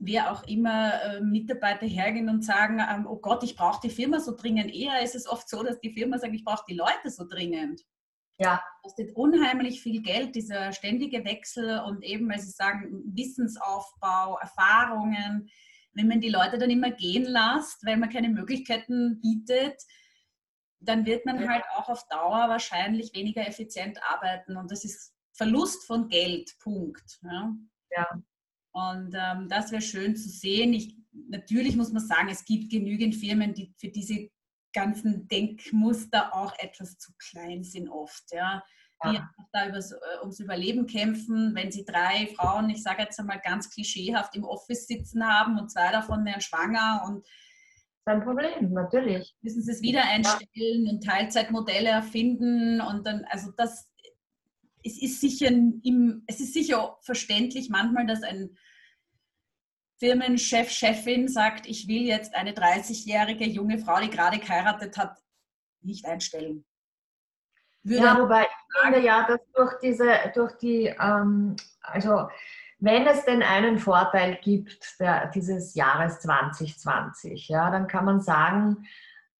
[0.00, 4.18] wer auch immer äh, Mitarbeiter hergehen und sagen, ähm, oh Gott, ich brauche die Firma
[4.18, 4.74] so dringend.
[4.74, 7.82] Eher ist es oft so, dass die Firma sagt, ich brauche die Leute so dringend.
[8.38, 8.62] Ja.
[8.82, 15.50] Kostet unheimlich viel Geld, dieser ständige Wechsel und eben, weil Sie sagen, Wissensaufbau, Erfahrungen.
[15.92, 19.82] Wenn man die Leute dann immer gehen lässt, weil man keine Möglichkeiten bietet,
[20.78, 21.48] dann wird man ja.
[21.48, 27.18] halt auch auf Dauer wahrscheinlich weniger effizient arbeiten und das ist Verlust von Geld, Punkt.
[27.22, 27.54] Ja.
[27.90, 28.22] ja.
[28.72, 30.72] Und ähm, das wäre schön zu sehen.
[30.72, 30.96] Ich,
[31.28, 34.30] natürlich muss man sagen, es gibt genügend Firmen, die für diese
[34.72, 38.24] ganzen Denkmuster auch etwas zu klein sind oft.
[38.32, 38.62] Ja.
[39.04, 39.30] Die ja.
[39.52, 43.70] da übers, äh, ums Überleben kämpfen, wenn sie drei Frauen, ich sage jetzt einmal ganz
[43.70, 47.26] klischeehaft, im Office sitzen haben und zwei davon wären schwanger und
[48.06, 49.34] ein Problem, natürlich.
[49.42, 50.92] Müssen sie es wieder einstellen ja.
[50.92, 53.89] und Teilzeitmodelle erfinden und dann, also das,
[54.84, 58.56] es ist sicher im, es ist sicher verständlich manchmal, dass ein
[59.98, 65.18] Firmenchef, Chefin sagt, ich will jetzt eine 30-jährige junge Frau, die gerade geheiratet hat,
[65.82, 66.64] nicht einstellen.
[67.82, 72.28] Würde ja, wobei ich finde ja, dass durch diese, durch die, ähm, also
[72.78, 78.86] wenn es denn einen Vorteil gibt der, dieses Jahres 2020, ja, dann kann man sagen,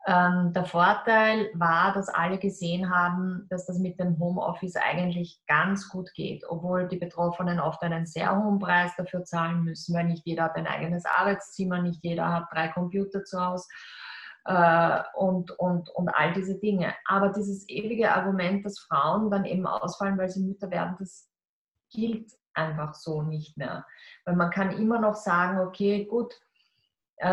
[0.07, 5.89] ähm, der Vorteil war, dass alle gesehen haben, dass das mit dem Homeoffice eigentlich ganz
[5.91, 10.25] gut geht, obwohl die Betroffenen oft einen sehr hohen Preis dafür zahlen müssen, weil nicht
[10.25, 13.67] jeder hat ein eigenes Arbeitszimmer, nicht jeder hat drei Computer zu Hause
[14.47, 16.95] äh, und, und, und all diese Dinge.
[17.05, 21.29] Aber dieses ewige Argument, dass Frauen dann eben ausfallen, weil sie Mütter werden, das
[21.93, 23.87] gilt einfach so nicht mehr.
[24.25, 26.35] Weil man kann immer noch sagen, okay, gut,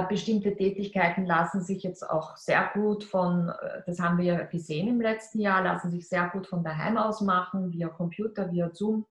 [0.10, 5.00] bestimmte Tätigkeiten lassen sich jetzt auch sehr gut von, äh, das haben wir gesehen im
[5.00, 9.06] letzten Jahr, lassen sich sehr gut von daheim aus machen, via Computer, via Zoom.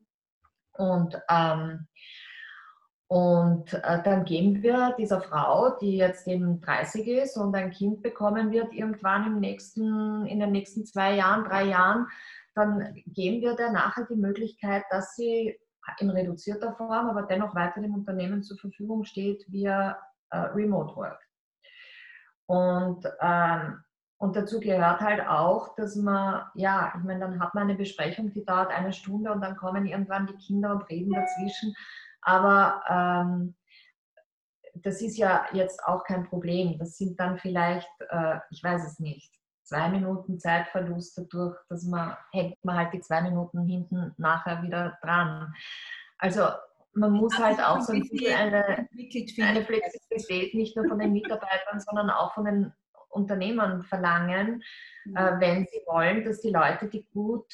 [0.72, 1.86] Und, ähm,
[3.08, 8.02] und äh, dann geben wir dieser Frau, die jetzt eben 30 ist und ein Kind
[8.02, 12.06] bekommen wird, irgendwann im nächsten, in den nächsten zwei Jahren, drei Jahren,
[12.54, 15.58] dann geben wir der nachher die Möglichkeit, dass sie
[16.00, 19.96] in reduzierter Form, aber dennoch weiter dem Unternehmen zur Verfügung steht, via
[20.30, 21.20] äh, Remote Work.
[22.46, 23.82] Und, ähm,
[24.18, 28.32] und dazu gehört halt auch, dass man, ja, ich meine, dann hat man eine Besprechung,
[28.32, 31.74] die dauert eine Stunde und dann kommen irgendwann die Kinder und reden dazwischen.
[32.22, 33.54] Aber ähm,
[34.74, 36.78] das ist ja jetzt auch kein Problem.
[36.78, 42.16] Das sind dann vielleicht, äh, ich weiß es nicht, zwei Minuten Zeitverlust dadurch, dass man
[42.32, 45.52] hängt man halt die zwei Minuten hinten nachher wieder dran.
[46.18, 46.48] Also
[46.96, 51.80] man muss halt auch so ein bisschen eine, eine Flexibilität nicht nur von den Mitarbeitern,
[51.80, 52.72] sondern auch von den
[53.10, 54.62] Unternehmern verlangen,
[55.04, 55.16] mhm.
[55.16, 57.46] äh, wenn sie wollen, dass die Leute, die gut,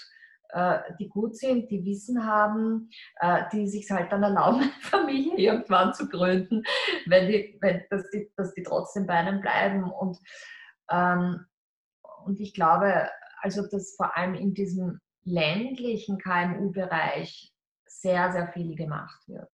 [0.51, 2.91] äh, die gut sind, die Wissen haben,
[3.21, 6.63] äh, die sich halt dann erlauben, Familie irgendwann zu gründen,
[7.07, 9.91] wenn die, wenn, dass, die, dass die trotzdem bei einem bleiben.
[9.91, 10.19] Und,
[10.91, 11.47] ähm,
[12.25, 13.09] und ich glaube,
[13.41, 17.52] also dass vor allem in diesem ländlichen KMU-Bereich
[18.03, 19.51] sehr, sehr viel gemacht wird.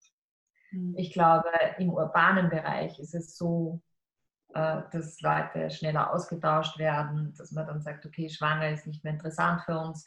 [0.73, 0.95] Mhm.
[0.97, 3.81] Ich glaube, im urbanen Bereich ist es so,
[4.55, 9.13] äh, dass Leute schneller ausgetauscht werden, dass man dann sagt, okay, schwanger ist nicht mehr
[9.13, 10.05] interessant für uns.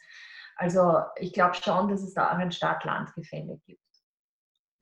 [0.56, 3.80] Also ich glaube schon, dass es da auch ein Stadt-Land-Gefälle gibt.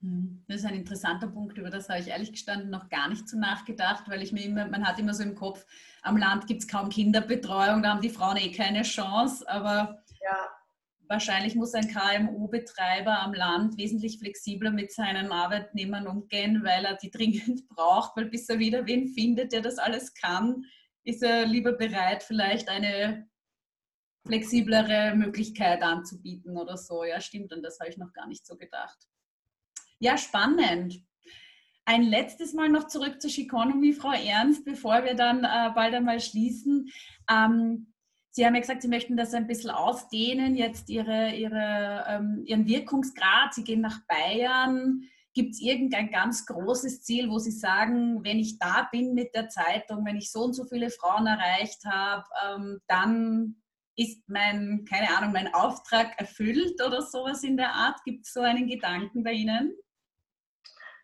[0.01, 0.43] Mhm.
[0.47, 3.37] Das ist ein interessanter Punkt, über das habe ich ehrlich gestanden noch gar nicht so
[3.37, 5.65] nachgedacht, weil ich mir immer, man hat immer so im Kopf,
[6.01, 10.49] am Land gibt es kaum Kinderbetreuung, da haben die Frauen eh keine Chance, aber ja
[11.11, 17.11] wahrscheinlich muss ein KMU-Betreiber am Land wesentlich flexibler mit seinen Arbeitnehmern umgehen, weil er die
[17.11, 20.63] dringend braucht, weil bis er wieder wen findet, der das alles kann,
[21.03, 23.27] ist er lieber bereit, vielleicht eine
[24.25, 27.03] flexiblere Möglichkeit anzubieten oder so.
[27.03, 28.97] Ja, stimmt, und das habe ich noch gar nicht so gedacht.
[29.99, 31.03] Ja, spannend.
[31.83, 36.21] Ein letztes Mal noch zurück zur Chiconomy, Frau Ernst, bevor wir dann äh, bald einmal
[36.21, 36.89] schließen.
[37.29, 37.91] Ähm,
[38.33, 42.65] Sie haben ja gesagt, Sie möchten das ein bisschen ausdehnen, jetzt Ihre, Ihre, ähm, Ihren
[42.65, 43.53] Wirkungsgrad.
[43.53, 45.03] Sie gehen nach Bayern.
[45.33, 49.49] Gibt es irgendein ganz großes Ziel, wo Sie sagen, wenn ich da bin mit der
[49.49, 53.61] Zeitung, wenn ich so und so viele Frauen erreicht habe, ähm, dann
[53.97, 58.03] ist mein, keine Ahnung, mein Auftrag erfüllt oder sowas in der Art?
[58.05, 59.75] Gibt es so einen Gedanken bei Ihnen?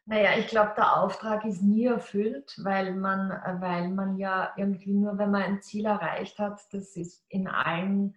[0.09, 3.29] Naja, ich glaube, der Auftrag ist nie erfüllt, weil man,
[3.59, 8.15] weil man ja irgendwie nur, wenn man ein Ziel erreicht hat, das ist in allen,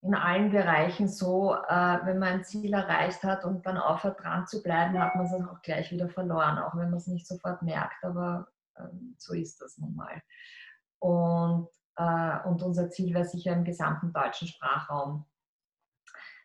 [0.00, 4.48] in allen Bereichen so, äh, wenn man ein Ziel erreicht hat und dann aufhört dran
[4.48, 7.62] zu bleiben, hat man es auch gleich wieder verloren, auch wenn man es nicht sofort
[7.62, 8.82] merkt, aber äh,
[9.18, 10.20] so ist das nun mal.
[10.98, 15.26] Und, äh, und unser Ziel wäre sicher im gesamten deutschen Sprachraum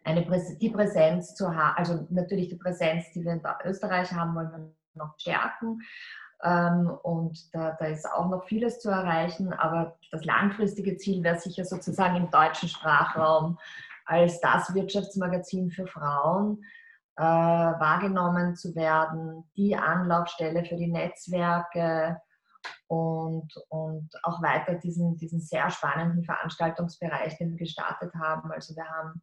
[0.08, 4.36] eine Präs die Präsenz zu haben, also natürlich die Präsenz, die wir in Österreich haben,
[4.36, 5.80] wollen wir noch stärken.
[6.44, 11.40] Ähm, und da, da, ist auch noch vieles zu erreichen, aber das langfristige Ziel wäre
[11.40, 13.58] sicher sozusagen im deutschen Sprachraum
[14.06, 16.64] als das Wirtschaftsmagazin für Frauen
[17.18, 22.22] äh, wahrgenommen zu werden, die Anlaufstelle für die Netzwerke
[22.88, 28.52] und, und auch weiter diesen, diesen sehr spannenden Veranstaltungsbereich, den wir gestartet haben.
[28.52, 29.22] Also wir haben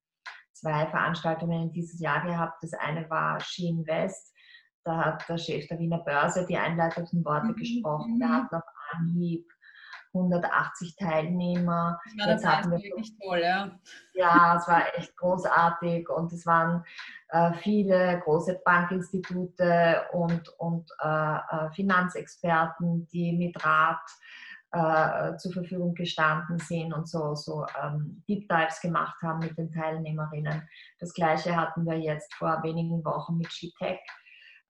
[0.55, 2.63] zwei Veranstaltungen dieses Jahr gehabt.
[2.63, 4.33] Das eine war Ski Invest.
[4.85, 7.57] Da hat der Chef der Wiener Börse die einleitenden Worte mhm.
[7.57, 8.19] gesprochen.
[8.19, 8.33] Der mhm.
[8.33, 9.47] hat auf Anhieb
[10.15, 11.99] 180 Teilnehmer.
[12.17, 13.71] Das war wirklich toll, ja.
[14.15, 16.85] Ja, es war echt großartig und es waren
[17.31, 24.03] äh, viele große Bankinstitute und, und äh, äh Finanzexperten, die mit Rat
[24.75, 29.71] äh, zur Verfügung gestanden sind und so, so ähm, Deep Dives gemacht haben mit den
[29.71, 30.69] Teilnehmerinnen.
[30.99, 34.01] Das gleiche hatten wir jetzt vor wenigen Wochen mit SheTech.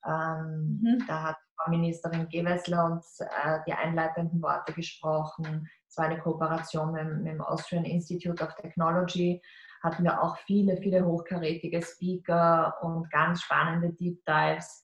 [0.06, 1.04] Ähm, mhm.
[1.08, 5.68] Da hat Frau Ministerin Gewessler uns äh, die einleitenden Worte gesprochen.
[5.88, 9.40] Es war eine Kooperation mit, mit dem Austrian Institute of Technology.
[9.82, 14.82] Hatten wir auch viele, viele hochkarätige Speaker und ganz spannende Deep Dives.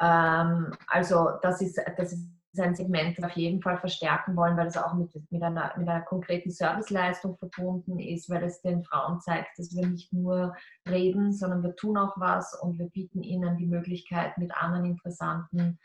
[0.00, 4.76] Ähm, also das ist, das ist sein Segment auf jeden Fall verstärken wollen, weil es
[4.76, 9.58] auch mit, mit, einer, mit einer konkreten Serviceleistung verbunden ist, weil es den Frauen zeigt,
[9.58, 10.56] dass wir nicht nur
[10.88, 15.78] reden, sondern wir tun auch was und wir bieten ihnen die Möglichkeit, mit anderen interessanten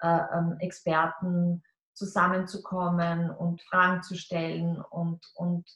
[0.00, 1.62] äh, ähm, Experten
[1.94, 5.68] zusammenzukommen und Fragen zu stellen und, und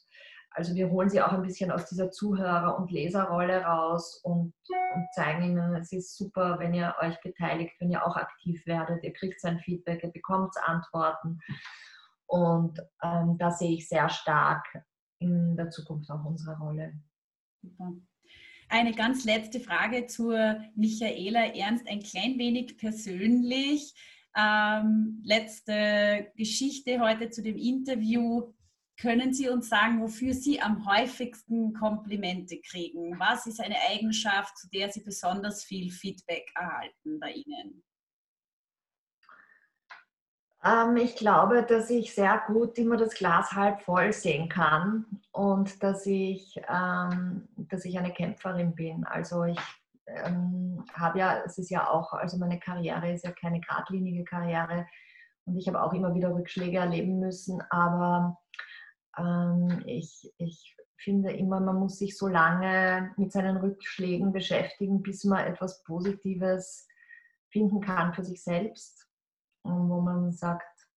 [0.57, 5.07] also wir holen sie auch ein bisschen aus dieser Zuhörer- und Leserrolle raus und, und,
[5.13, 9.03] zeigen ihnen, es ist super, wenn ihr euch beteiligt, wenn ihr auch aktiv werdet.
[9.03, 11.39] Ihr kriegt sein Feedback, ihr bekommt Antworten.
[12.25, 14.65] Und ähm, da sehe ich sehr stark
[15.19, 16.93] in der Zukunft auch unsere Rolle.
[18.67, 23.93] Eine ganz letzte Frage zur Michaela Ernst, ein klein wenig persönlich.
[24.35, 28.53] Ähm, letzte Geschichte heute zu dem Interview.
[28.99, 33.19] Können Sie uns sagen, wofür Sie am häufigsten Komplimente kriegen?
[33.19, 37.83] Was ist eine Eigenschaft, zu der Sie besonders viel Feedback erhalten bei Ihnen?
[40.63, 45.83] Ähm, ich glaube, dass ich sehr gut immer das Glas halb voll sehen kann und
[45.83, 49.05] dass ich, ähm, dass ich eine Kämpferin bin.
[49.05, 49.59] Also ich
[50.07, 54.87] ähm, habe ja, es ist ja auch, also meine Karriere ist ja keine geradlinige Karriere
[55.45, 58.37] und ich habe auch immer wieder Rückschläge erleben müssen, aber
[59.17, 65.23] ähm, ich, ich finde immer, man muss sich so lange mit seinen Rückschlägen beschäftigen, bis
[65.23, 66.87] man etwas Positives
[67.49, 69.07] finden kann für sich selbst.
[69.63, 70.87] Wo man sagt,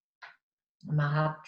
[0.85, 1.47] man hat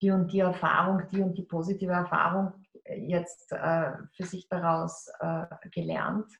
[0.00, 2.52] die und die Erfahrung, die und die positive Erfahrung
[2.86, 6.30] jetzt äh, für sich daraus äh, gelernt.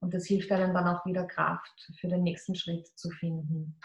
[0.00, 3.78] Und das hilft einem dann auch wieder Kraft für den nächsten Schritt zu finden.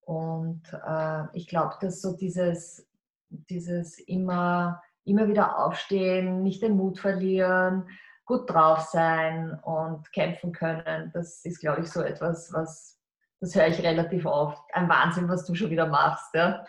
[0.00, 2.89] Und äh, ich glaube, dass so dieses
[3.30, 7.88] dieses immer, immer wieder aufstehen, nicht den Mut verlieren,
[8.26, 13.00] gut drauf sein und kämpfen können, das ist, glaube ich, so etwas, was,
[13.40, 14.62] das höre ich relativ oft.
[14.72, 16.32] Ein Wahnsinn, was du schon wieder machst.
[16.34, 16.64] Ja?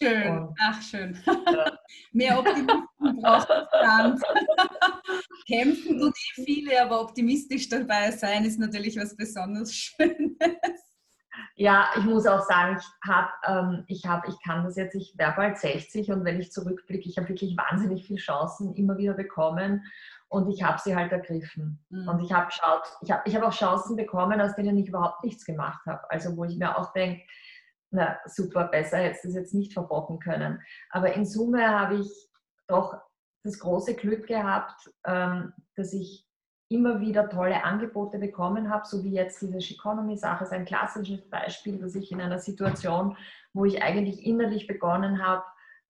[0.00, 1.18] Schön, und, ach schön.
[1.26, 1.78] Ja.
[2.12, 4.22] Mehr Optimismus braucht es ganz.
[5.46, 10.93] Kämpfen tut eh viele, aber optimistisch dabei sein ist natürlich was besonders Schönes.
[11.56, 15.14] Ja, ich muss auch sagen, ich habe, ähm, ich habe, ich kann das jetzt, ich
[15.16, 19.14] wäre bald 60 und wenn ich zurückblicke, ich habe wirklich wahnsinnig viele Chancen immer wieder
[19.14, 19.84] bekommen
[20.28, 21.84] und ich habe sie halt ergriffen.
[21.90, 22.08] Mhm.
[22.08, 25.22] Und ich habe geschaut, ich habe ich hab auch Chancen bekommen, aus denen ich überhaupt
[25.24, 26.10] nichts gemacht habe.
[26.10, 27.22] Also wo ich mir auch denke,
[27.90, 30.60] na super, besser hätte es das jetzt nicht verbocken können.
[30.90, 32.10] Aber in Summe habe ich
[32.66, 33.00] doch
[33.44, 36.23] das große Glück gehabt, ähm, dass ich
[36.74, 41.78] immer wieder tolle Angebote bekommen habe, so wie jetzt diese Economy-Sache ist ein klassisches Beispiel,
[41.78, 43.16] dass ich in einer Situation,
[43.52, 45.44] wo ich eigentlich innerlich begonnen habe,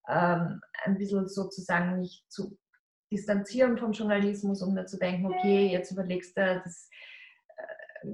[0.09, 2.59] ähm, ein bisschen sozusagen mich zu
[3.11, 6.91] distanzieren vom Journalismus und mir zu denken, okay, jetzt überlegst du, das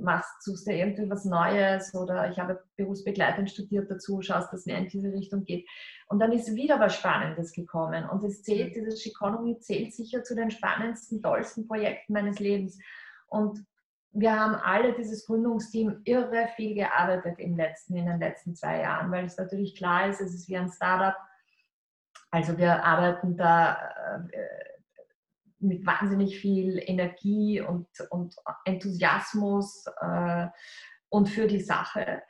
[0.02, 4.66] machst, suchst du irgendwie was Neues oder ich habe berufsbegleitend studiert dazu, schaust, dass es
[4.66, 5.68] mehr in diese Richtung geht.
[6.08, 8.84] Und dann ist wieder was Spannendes gekommen und es zählt, mhm.
[8.84, 12.78] dieses Economy zählt sicher zu den spannendsten, tollsten Projekten meines Lebens.
[13.28, 13.64] Und
[14.12, 19.10] wir haben alle dieses Gründungsteam irre viel gearbeitet im letzten, in den letzten zwei Jahren,
[19.12, 21.14] weil es natürlich klar ist, es ist wie ein Startup.
[22.32, 23.76] Also wir arbeiten da
[24.32, 24.69] äh,
[25.60, 28.34] mit wahnsinnig viel Energie und, und
[28.64, 30.48] Enthusiasmus äh,
[31.08, 32.22] und für die Sache.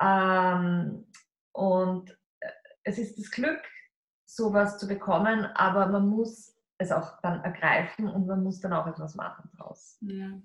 [0.00, 1.06] Ähm,
[1.52, 2.50] und äh,
[2.84, 3.62] es ist das Glück,
[4.24, 8.86] sowas zu bekommen, aber man muss es auch dann ergreifen und man muss dann auch
[8.86, 9.98] etwas machen draus.
[10.02, 10.40] Ja.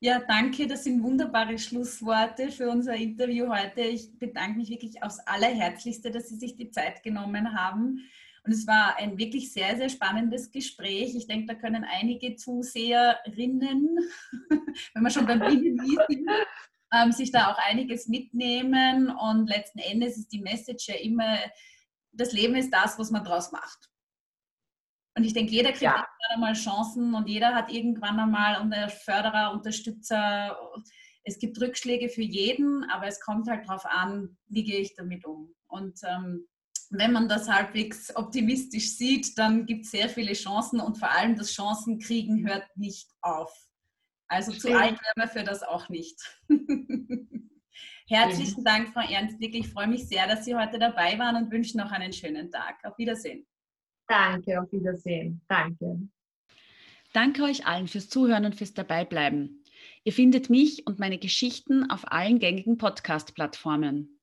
[0.00, 0.68] Ja, danke.
[0.68, 3.80] Das sind wunderbare Schlussworte für unser Interview heute.
[3.80, 8.08] Ich bedanke mich wirklich aufs Allerherzlichste, dass Sie sich die Zeit genommen haben.
[8.48, 11.14] Und es war ein wirklich sehr, sehr spannendes Gespräch.
[11.14, 13.98] Ich denke, da können einige Zuseherinnen,
[14.94, 16.30] wenn wir schon beim Video sind,
[16.94, 19.10] ähm, sich da auch einiges mitnehmen.
[19.10, 21.40] Und letzten Endes ist die Message ja immer,
[22.12, 23.90] das Leben ist das, was man draus macht.
[25.14, 25.90] Und ich denke, jeder kriegt ja.
[25.90, 30.58] irgendwann einmal Chancen und jeder hat irgendwann einmal einen Förderer, Unterstützer.
[31.22, 35.26] Es gibt Rückschläge für jeden, aber es kommt halt darauf an, wie gehe ich damit
[35.26, 35.54] um.
[35.66, 36.48] Und ähm,
[36.90, 41.36] wenn man das halbwegs optimistisch sieht, dann gibt es sehr viele Chancen und vor allem
[41.36, 43.52] das Chancenkriegen hört nicht auf.
[44.28, 44.74] Also Stimmt.
[44.74, 46.18] zu alt wären wir für das auch nicht.
[48.08, 49.38] Herzlichen Dank, Frau Ernst.
[49.38, 52.50] Wirklich, ich freue mich sehr, dass Sie heute dabei waren und wünsche noch einen schönen
[52.50, 52.76] Tag.
[52.84, 53.46] Auf Wiedersehen.
[54.06, 55.42] Danke, auf Wiedersehen.
[55.48, 56.08] Danke.
[57.12, 59.62] Danke euch allen fürs Zuhören und fürs Dabeibleiben.
[60.04, 64.17] Ihr findet mich und meine Geschichten auf allen gängigen Podcast-Plattformen.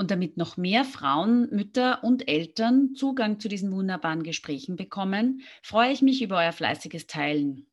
[0.00, 5.92] Und damit noch mehr Frauen, Mütter und Eltern Zugang zu diesen wunderbaren Gesprächen bekommen, freue
[5.92, 7.66] ich mich über euer fleißiges Teilen.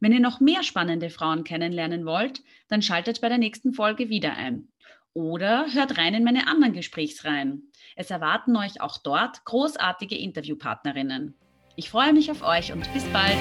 [0.00, 4.36] Wenn ihr noch mehr spannende Frauen kennenlernen wollt, dann schaltet bei der nächsten Folge wieder
[4.36, 4.66] ein.
[5.12, 7.70] Oder hört rein in meine anderen Gesprächsreihen.
[7.94, 11.34] Es erwarten euch auch dort großartige Interviewpartnerinnen.
[11.76, 13.38] Ich freue mich auf euch und bis bald.